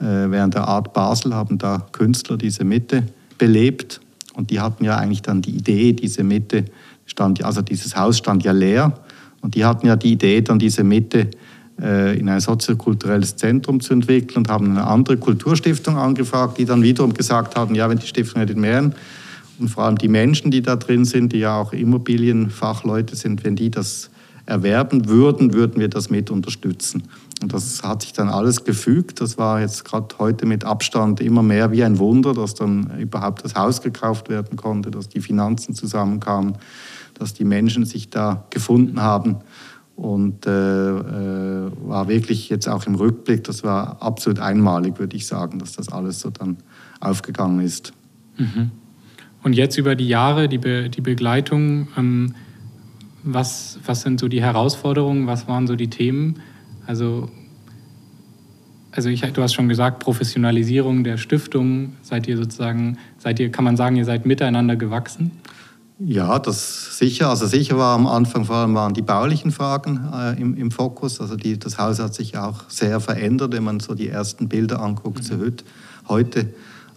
äh, 0.00 0.30
während 0.30 0.54
der 0.54 0.68
Art 0.68 0.92
Basel 0.92 1.34
haben 1.34 1.58
da 1.58 1.86
Künstler 1.92 2.36
diese 2.36 2.64
Mitte 2.64 3.04
belebt 3.38 4.00
und 4.34 4.50
die 4.50 4.60
hatten 4.60 4.84
ja 4.84 4.96
eigentlich 4.96 5.22
dann 5.22 5.42
die 5.42 5.50
Idee, 5.50 5.92
diese 5.92 6.22
Mitte 6.22 6.66
stand, 7.06 7.42
also 7.44 7.62
dieses 7.62 7.96
Haus 7.96 8.18
stand 8.18 8.44
ja 8.44 8.52
leer 8.52 8.92
und 9.40 9.54
die 9.54 9.64
hatten 9.64 9.86
ja 9.86 9.96
die 9.96 10.12
Idee, 10.12 10.40
dann 10.42 10.58
diese 10.58 10.84
Mitte 10.84 11.28
äh, 11.80 12.18
in 12.18 12.28
ein 12.28 12.40
soziokulturelles 12.40 13.36
Zentrum 13.36 13.80
zu 13.80 13.92
entwickeln 13.92 14.38
und 14.38 14.48
haben 14.48 14.70
eine 14.70 14.86
andere 14.86 15.16
Kulturstiftung 15.16 15.96
angefragt, 15.96 16.58
die 16.58 16.64
dann 16.64 16.82
wiederum 16.82 17.12
gesagt 17.12 17.56
haben, 17.56 17.74
ja, 17.74 17.88
wenn 17.88 17.98
die 17.98 18.06
Stiftung 18.06 18.40
hätte 18.40 18.54
Meeren 18.54 18.94
und 19.58 19.68
vor 19.68 19.84
allem 19.84 19.98
die 19.98 20.08
Menschen, 20.08 20.50
die 20.50 20.62
da 20.62 20.76
drin 20.76 21.04
sind, 21.04 21.32
die 21.32 21.38
ja 21.38 21.58
auch 21.58 21.72
Immobilienfachleute 21.72 23.16
sind, 23.16 23.44
wenn 23.44 23.56
die 23.56 23.70
das 23.70 24.10
erwerben 24.46 25.08
würden, 25.08 25.52
würden 25.54 25.80
wir 25.80 25.88
das 25.88 26.08
mit 26.08 26.30
unterstützen. 26.30 27.04
Und 27.42 27.52
das 27.52 27.82
hat 27.82 28.02
sich 28.02 28.12
dann 28.12 28.28
alles 28.28 28.64
gefügt. 28.64 29.20
Das 29.20 29.36
war 29.36 29.60
jetzt 29.60 29.84
gerade 29.84 30.14
heute 30.18 30.46
mit 30.46 30.64
Abstand 30.64 31.20
immer 31.20 31.42
mehr 31.42 31.72
wie 31.72 31.84
ein 31.84 31.98
Wunder, 31.98 32.32
dass 32.32 32.54
dann 32.54 32.98
überhaupt 32.98 33.44
das 33.44 33.54
Haus 33.54 33.82
gekauft 33.82 34.28
werden 34.28 34.56
konnte, 34.56 34.90
dass 34.90 35.08
die 35.08 35.20
Finanzen 35.20 35.74
zusammenkamen, 35.74 36.56
dass 37.14 37.34
die 37.34 37.44
Menschen 37.44 37.84
sich 37.84 38.08
da 38.08 38.46
gefunden 38.50 39.02
haben. 39.02 39.38
Und 39.96 40.46
äh, 40.46 40.50
äh, 40.90 41.70
war 41.86 42.08
wirklich 42.08 42.50
jetzt 42.50 42.68
auch 42.68 42.86
im 42.86 42.94
Rückblick, 42.94 43.44
das 43.44 43.64
war 43.64 44.02
absolut 44.02 44.38
einmalig, 44.38 44.98
würde 44.98 45.16
ich 45.16 45.26
sagen, 45.26 45.58
dass 45.58 45.72
das 45.72 45.90
alles 45.90 46.20
so 46.20 46.30
dann 46.30 46.58
aufgegangen 47.00 47.60
ist. 47.60 47.92
Mhm. 48.36 48.70
Und 49.46 49.52
jetzt 49.52 49.78
über 49.78 49.94
die 49.94 50.08
Jahre, 50.08 50.48
die, 50.48 50.58
Be 50.58 50.90
die 50.90 51.00
Begleitung, 51.00 51.86
ähm, 51.96 52.34
was, 53.22 53.78
was 53.86 54.00
sind 54.00 54.18
so 54.18 54.26
die 54.26 54.42
Herausforderungen, 54.42 55.28
was 55.28 55.46
waren 55.46 55.68
so 55.68 55.76
die 55.76 55.88
Themen? 55.88 56.40
Also, 56.84 57.30
also 58.90 59.08
ich, 59.08 59.20
du 59.20 59.40
hast 59.40 59.54
schon 59.54 59.68
gesagt, 59.68 60.00
Professionalisierung 60.00 61.04
der 61.04 61.16
Stiftung, 61.16 61.92
seid 62.02 62.26
ihr 62.26 62.36
sozusagen, 62.36 62.98
seid 63.18 63.38
ihr, 63.38 63.52
kann 63.52 63.64
man 63.64 63.76
sagen, 63.76 63.94
ihr 63.94 64.04
seid 64.04 64.26
miteinander 64.26 64.74
gewachsen? 64.74 65.30
Ja, 66.00 66.40
das 66.40 66.98
sicher. 66.98 67.28
Also 67.28 67.46
sicher 67.46 67.78
war 67.78 67.94
am 67.94 68.08
Anfang 68.08 68.46
vor 68.46 68.56
allem 68.56 68.74
waren 68.74 68.94
die 68.94 69.02
baulichen 69.02 69.52
Fragen 69.52 70.08
äh, 70.12 70.40
im, 70.40 70.56
im, 70.56 70.72
Fokus. 70.72 71.20
Also 71.20 71.36
die, 71.36 71.56
das 71.56 71.78
Haus 71.78 72.00
hat 72.00 72.14
sich 72.14 72.36
auch 72.36 72.68
sehr 72.68 72.98
verändert, 72.98 73.52
wenn 73.52 73.62
man 73.62 73.78
so 73.78 73.94
die 73.94 74.08
ersten 74.08 74.48
Bilder 74.48 74.82
anguckt 74.82 75.18
mhm. 75.18 75.22
zu 75.22 75.52
heute. 76.08 76.48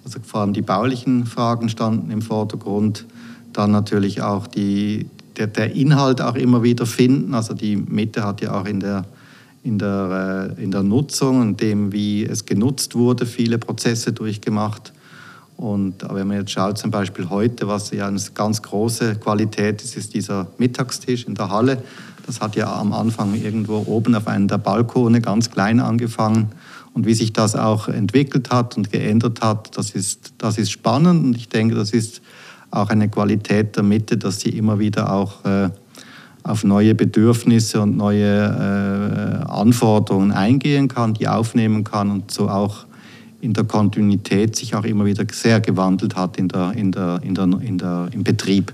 Also 0.10 0.22
vor 0.26 0.42
allem 0.42 0.54
die 0.54 0.64
baulichen 0.64 1.28
Fragen 1.28 1.70
standen 1.70 2.10
im 2.10 2.24
Vordergrund. 2.24 3.06
Dann 3.54 3.70
natürlich 3.70 4.24
auch 4.24 4.48
die, 4.48 5.08
der, 5.38 5.46
der 5.48 5.76
Inhalt 5.76 6.20
auch 6.20 6.36
immer 6.36 6.64
wieder 6.64 6.88
finden. 6.88 7.36
Also 7.36 7.54
die 7.54 7.76
Mitte 7.76 8.24
hat 8.24 8.42
ja 8.42 8.60
auch 8.60 8.66
in 8.66 8.80
der 8.80 9.06
in 9.62 9.78
der, 9.78 10.56
äh, 10.58 10.64
in 10.64 10.72
der 10.72 10.84
Nutzung 10.84 11.42
und 11.42 11.62
dem, 11.62 11.92
wie 11.92 12.26
es 12.26 12.46
genutzt 12.46 12.96
wurde, 12.96 13.26
viele 13.26 13.58
Prozesse 13.58 14.14
durchgemacht. 14.14 14.94
Und 15.58 15.96
wenn 16.10 16.28
man 16.28 16.38
jetzt 16.38 16.52
schaut, 16.52 16.78
zum 16.78 16.90
Beispiel 16.90 17.30
heute, 17.30 17.68
was 17.68 17.92
ja 17.92 18.08
eine 18.08 18.22
ganz 18.34 18.62
große 18.62 19.16
Qualität 19.16 19.84
ist, 19.84 19.98
ist 19.98 20.14
dieser 20.14 20.48
Mittagstisch 20.58 21.26
in 21.26 21.36
der 21.36 21.50
Halle. 21.50 21.84
Das 22.26 22.40
hat 22.40 22.56
ja 22.56 22.74
am 22.74 22.94
Anfang 22.94 23.36
irgendwo 23.36 23.84
oben 23.86 24.16
auf 24.16 24.28
einem 24.28 24.48
der 24.48 24.58
Balkone 24.58 25.20
ganz 25.20 25.52
klein 25.52 25.82
angefangen. 25.82 26.54
Und 26.94 27.06
wie 27.06 27.14
sich 27.14 27.34
das 27.34 27.56
auch 27.56 27.88
entwickelt 27.88 28.50
hat 28.50 28.78
und 28.78 28.92
geändert 28.92 29.42
hat, 29.42 29.78
das 29.78 29.92
ist, 29.92 30.34
das 30.38 30.58
ist 30.58 30.72
spannend. 30.72 31.24
Und 31.24 31.36
ich 31.36 31.50
denke, 31.50 31.76
das 31.76 31.92
ist 31.92 32.22
auch 32.72 32.90
eine 32.90 33.10
Qualität 33.10 33.76
der 33.76 33.84
Mitte, 33.84 34.18
dass 34.18 34.40
sie 34.40 34.50
immer 34.50 34.80
wieder 34.80 35.12
auch 35.12 35.46
äh, 35.46 35.70
auf 36.44 36.64
neue 36.64 36.96
Bedürfnisse 36.96 37.82
und 37.82 37.98
neue 37.98 38.26
äh, 38.26 39.50
Anforderungen 39.50 40.32
eingehen 40.32 40.88
kann, 40.88 41.14
die 41.14 41.28
aufnehmen 41.28 41.84
kann 41.84 42.12
und 42.12 42.32
so 42.32 42.50
auch 42.50 42.86
in 43.42 43.54
der 43.54 43.64
Kontinuität 43.64 44.56
sich 44.56 44.76
auch 44.76 44.84
immer 44.84 45.06
wieder 45.06 45.26
sehr 45.32 45.62
gewandelt 45.62 46.16
hat 46.16 46.38
in 46.38 46.48
der, 46.48 46.74
in 46.74 46.92
der, 46.92 47.22
in 47.24 47.36
der, 47.36 47.46
in 47.46 47.78
der, 47.78 48.10
im 48.12 48.24
Betrieb. 48.24 48.74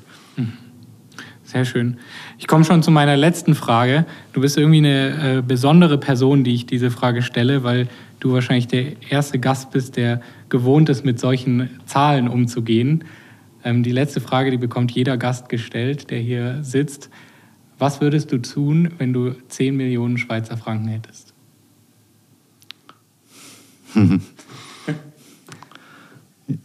Sehr 1.55 1.63
schön. 1.63 1.97
Ich 2.37 2.47
komme 2.47 2.65
schon 2.65 2.83
zu 2.83 2.91
meiner 2.91 3.15
letzten 3.15 3.55
Frage. 3.55 4.05
Du 4.33 4.41
bist 4.41 4.57
irgendwie 4.57 4.79
eine 4.79 5.37
äh, 5.37 5.41
besondere 5.41 5.97
Person, 5.97 6.43
die 6.43 6.53
ich 6.53 6.65
diese 6.65 6.91
Frage 6.91 7.21
stelle, 7.21 7.63
weil 7.63 7.87
du 8.19 8.33
wahrscheinlich 8.33 8.67
der 8.67 9.01
erste 9.09 9.39
Gast 9.39 9.71
bist, 9.71 9.95
der 9.95 10.19
gewohnt 10.49 10.89
ist, 10.89 11.05
mit 11.05 11.17
solchen 11.17 11.69
Zahlen 11.85 12.27
umzugehen. 12.27 13.05
Ähm, 13.63 13.83
die 13.83 13.93
letzte 13.93 14.19
Frage, 14.19 14.51
die 14.51 14.57
bekommt 14.57 14.91
jeder 14.91 15.15
Gast 15.15 15.47
gestellt, 15.47 16.11
der 16.11 16.19
hier 16.19 16.61
sitzt. 16.61 17.09
Was 17.79 18.01
würdest 18.01 18.33
du 18.33 18.39
tun, 18.39 18.89
wenn 18.97 19.13
du 19.13 19.31
10 19.47 19.77
Millionen 19.77 20.17
Schweizer 20.17 20.57
Franken 20.57 20.89
hättest? 20.89 21.33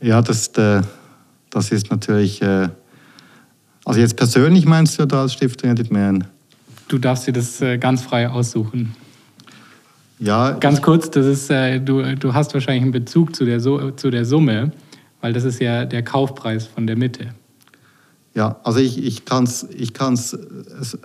ja, 0.03 0.21
das, 0.21 0.49
äh, 0.49 0.83
das 1.49 1.71
ist 1.71 1.93
natürlich. 1.93 2.43
Äh, 3.91 3.93
also, 3.93 4.01
jetzt 4.01 4.17
persönlich 4.17 4.67
meinst 4.67 4.99
du 4.99 5.07
da 5.07 5.23
als 5.23 5.33
Stiftung 5.33 5.71
Edith 5.71 5.91
Mehren? 5.91 6.25
Du 6.89 6.99
darfst 6.99 7.27
dir 7.27 7.33
das 7.33 7.61
äh, 7.61 7.79
ganz 7.79 8.03
frei 8.03 8.29
aussuchen. 8.29 8.95
Ja. 10.19 10.53
Ganz 10.53 10.83
kurz, 10.83 11.11
das 11.11 11.25
ist, 11.25 11.51
du, 11.51 12.03
du 12.15 12.35
hast 12.35 12.53
wahrscheinlich 12.53 12.83
einen 12.83 12.93
Bezug 12.93 13.35
zu 13.35 13.47
der, 13.47 13.59
zu 13.59 14.11
der 14.11 14.27
Summe, 14.27 14.71
weil 15.23 15.33
das 15.33 15.45
ist 15.45 15.61
ja 15.61 15.87
der 15.87 16.03
Kaufpreis 16.03 16.67
von 16.67 16.87
der 16.87 16.97
Mitte. 16.97 17.29
Ja, 18.35 18.61
also 18.63 18.81
ich, 18.81 19.03
ich 19.03 19.25
kann 19.25 19.45
es 19.45 19.67
ich 19.75 19.95
kann's 19.95 20.37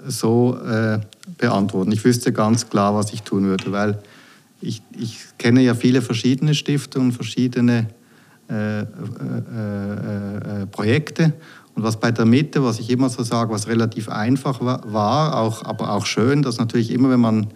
so 0.08 0.58
äh, 0.58 1.00
beantworten. 1.38 1.94
Ich 1.94 2.04
wüsste 2.04 2.34
ganz 2.34 2.70
klar, 2.70 2.94
was 2.94 3.14
ich 3.14 3.22
tun 3.22 3.46
würde, 3.46 3.72
weil 3.72 4.00
ich, 4.60 4.82
ich 5.00 5.20
kenne 5.38 5.62
ja 5.62 5.76
viele 5.76 6.02
verschiedene 6.02 6.54
Stiftungen, 6.54 7.14
verschiedene 7.14 7.88
äh, 8.50 8.82
äh, 8.82 8.84
äh, 8.84 10.64
äh 10.64 10.66
Projekte. 10.68 11.34
Und 11.76 11.84
was 11.84 12.00
bei 12.00 12.12
der 12.12 12.26
Mitte, 12.26 12.64
was 12.64 12.80
ich 12.80 12.90
immer 12.90 13.10
so 13.10 13.24
sage, 13.24 13.52
was 13.52 13.68
relativ 13.68 14.10
einfach 14.10 14.62
war, 14.62 15.38
auch, 15.38 15.64
aber 15.64 15.92
auch 15.92 16.06
schön, 16.06 16.42
dass 16.42 16.58
natürlich 16.58 16.92
immer, 16.92 17.10
wenn 17.10 17.20
man 17.20 17.48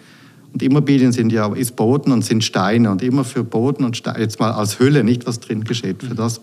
und 0.52 0.64
Immobilien 0.64 1.12
sind 1.12 1.32
ja 1.32 1.54
ist 1.54 1.76
Boden 1.76 2.12
und 2.12 2.26
sind 2.26 2.44
Steine 2.44 2.90
und 2.90 3.04
immer 3.04 3.24
für 3.24 3.44
Boden 3.44 3.84
und 3.84 3.98
Steine, 3.98 4.20
jetzt 4.20 4.40
mal 4.40 4.52
als 4.52 4.80
Hülle, 4.80 5.04
nicht 5.04 5.28
was 5.28 5.40
drin 5.40 5.64
geschieht. 5.64 6.02
Für 6.02 6.16
das 6.16 6.42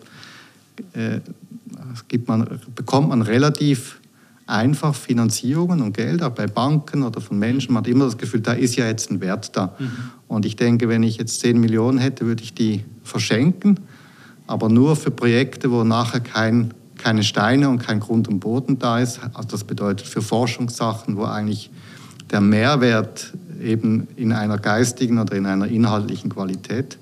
äh, 0.92 1.20
man, 2.26 2.60
bekommt 2.74 3.08
man 3.08 3.22
relativ 3.22 3.98
einfach 4.46 4.94
Finanzierungen 4.94 5.82
und 5.82 5.96
Geld, 5.96 6.22
auch 6.22 6.30
bei 6.30 6.46
Banken 6.46 7.02
oder 7.02 7.20
von 7.20 7.38
Menschen. 7.38 7.74
Man 7.74 7.82
hat 7.82 7.90
immer 7.90 8.04
das 8.04 8.16
Gefühl, 8.16 8.40
da 8.40 8.52
ist 8.52 8.76
ja 8.76 8.86
jetzt 8.86 9.10
ein 9.10 9.20
Wert 9.20 9.56
da. 9.56 9.74
Mhm. 9.78 9.90
Und 10.28 10.46
ich 10.46 10.56
denke, 10.56 10.88
wenn 10.88 11.02
ich 11.02 11.16
jetzt 11.16 11.40
10 11.40 11.58
Millionen 11.58 11.98
hätte, 11.98 12.26
würde 12.26 12.42
ich 12.42 12.54
die 12.54 12.84
verschenken, 13.02 13.80
aber 14.46 14.68
nur 14.68 14.94
für 14.94 15.10
Projekte, 15.10 15.72
wo 15.72 15.82
nachher 15.82 16.20
kein, 16.20 16.72
keine 17.06 17.22
Steine 17.22 17.68
und 17.68 17.78
kein 17.78 18.00
Grund 18.00 18.26
und 18.26 18.40
Boden 18.40 18.80
da 18.80 18.98
ist. 18.98 19.20
Also 19.32 19.50
das 19.50 19.62
bedeutet 19.62 20.08
für 20.08 20.22
Forschungssachen, 20.22 21.16
wo 21.16 21.22
eigentlich 21.22 21.70
der 22.32 22.40
Mehrwert 22.40 23.32
eben 23.62 24.08
in 24.16 24.32
einer 24.32 24.58
geistigen 24.58 25.20
oder 25.20 25.36
in 25.36 25.46
einer 25.46 25.68
inhaltlichen 25.68 26.30
Qualität 26.30 26.98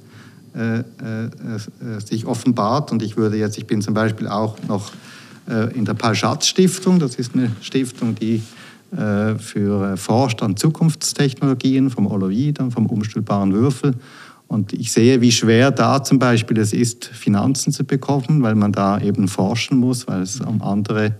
äh, 0.54 0.80
äh, 0.80 0.82
äh, 0.82 2.00
sich 2.04 2.26
offenbart. 2.26 2.92
Und 2.92 3.02
ich 3.02 3.16
würde 3.16 3.38
jetzt, 3.38 3.56
ich 3.56 3.66
bin 3.66 3.80
zum 3.80 3.94
Beispiel 3.94 4.28
auch 4.28 4.58
noch 4.68 4.92
in 5.74 5.84
der 5.84 5.92
Paul-Schatz-Stiftung, 5.92 6.98
das 6.98 7.16
ist 7.16 7.34
eine 7.34 7.50
Stiftung, 7.60 8.14
die 8.14 8.42
für 8.90 9.94
forscht 9.98 10.42
an 10.42 10.56
Zukunftstechnologien 10.56 11.90
vom 11.90 12.06
Oloid 12.06 12.60
und 12.60 12.70
vom 12.70 12.86
umstülpbaren 12.86 13.52
Würfel. 13.52 13.94
Und 14.48 14.72
ich 14.72 14.92
sehe, 14.92 15.20
wie 15.20 15.32
schwer 15.32 15.70
da 15.70 16.02
zum 16.02 16.18
Beispiel 16.18 16.58
es 16.58 16.72
ist, 16.72 17.06
Finanzen 17.06 17.72
zu 17.72 17.84
bekommen, 17.84 18.42
weil 18.42 18.54
man 18.54 18.72
da 18.72 19.00
eben 19.00 19.26
forschen 19.28 19.78
muss, 19.78 20.06
weil 20.06 20.22
es 20.22 20.40
um 20.40 20.62
andere 20.62 21.14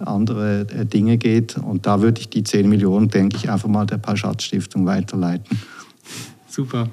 andere 0.00 0.66
äh, 0.72 0.84
Dinge 0.84 1.18
geht. 1.18 1.56
Und 1.56 1.86
da 1.86 2.00
würde 2.00 2.20
ich 2.20 2.28
die 2.28 2.42
10 2.42 2.68
Millionen, 2.68 3.08
denke 3.08 3.36
ich, 3.36 3.50
einfach 3.50 3.68
mal 3.68 3.86
der 3.86 3.98
Paul-Schatz-Stiftung 3.98 4.86
weiterleiten. 4.86 5.58
Super. 6.48 6.88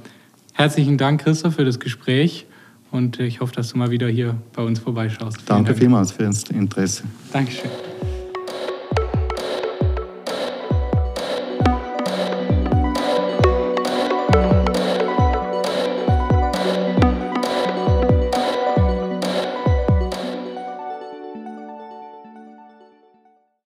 Herzlichen 0.53 0.97
Dank, 0.97 1.23
Christoph, 1.23 1.55
für 1.55 1.65
das 1.65 1.79
Gespräch. 1.79 2.45
Und 2.91 3.19
ich 3.19 3.39
hoffe, 3.39 3.53
dass 3.53 3.69
du 3.69 3.77
mal 3.77 3.89
wieder 3.89 4.07
hier 4.07 4.35
bei 4.53 4.63
uns 4.63 4.79
vorbeischaust. 4.79 5.39
Danke 5.45 5.69
Dank. 5.69 5.79
vielmals 5.79 6.11
für 6.11 6.23
das 6.23 6.43
Interesse. 6.43 7.03
Dankeschön. 7.31 7.71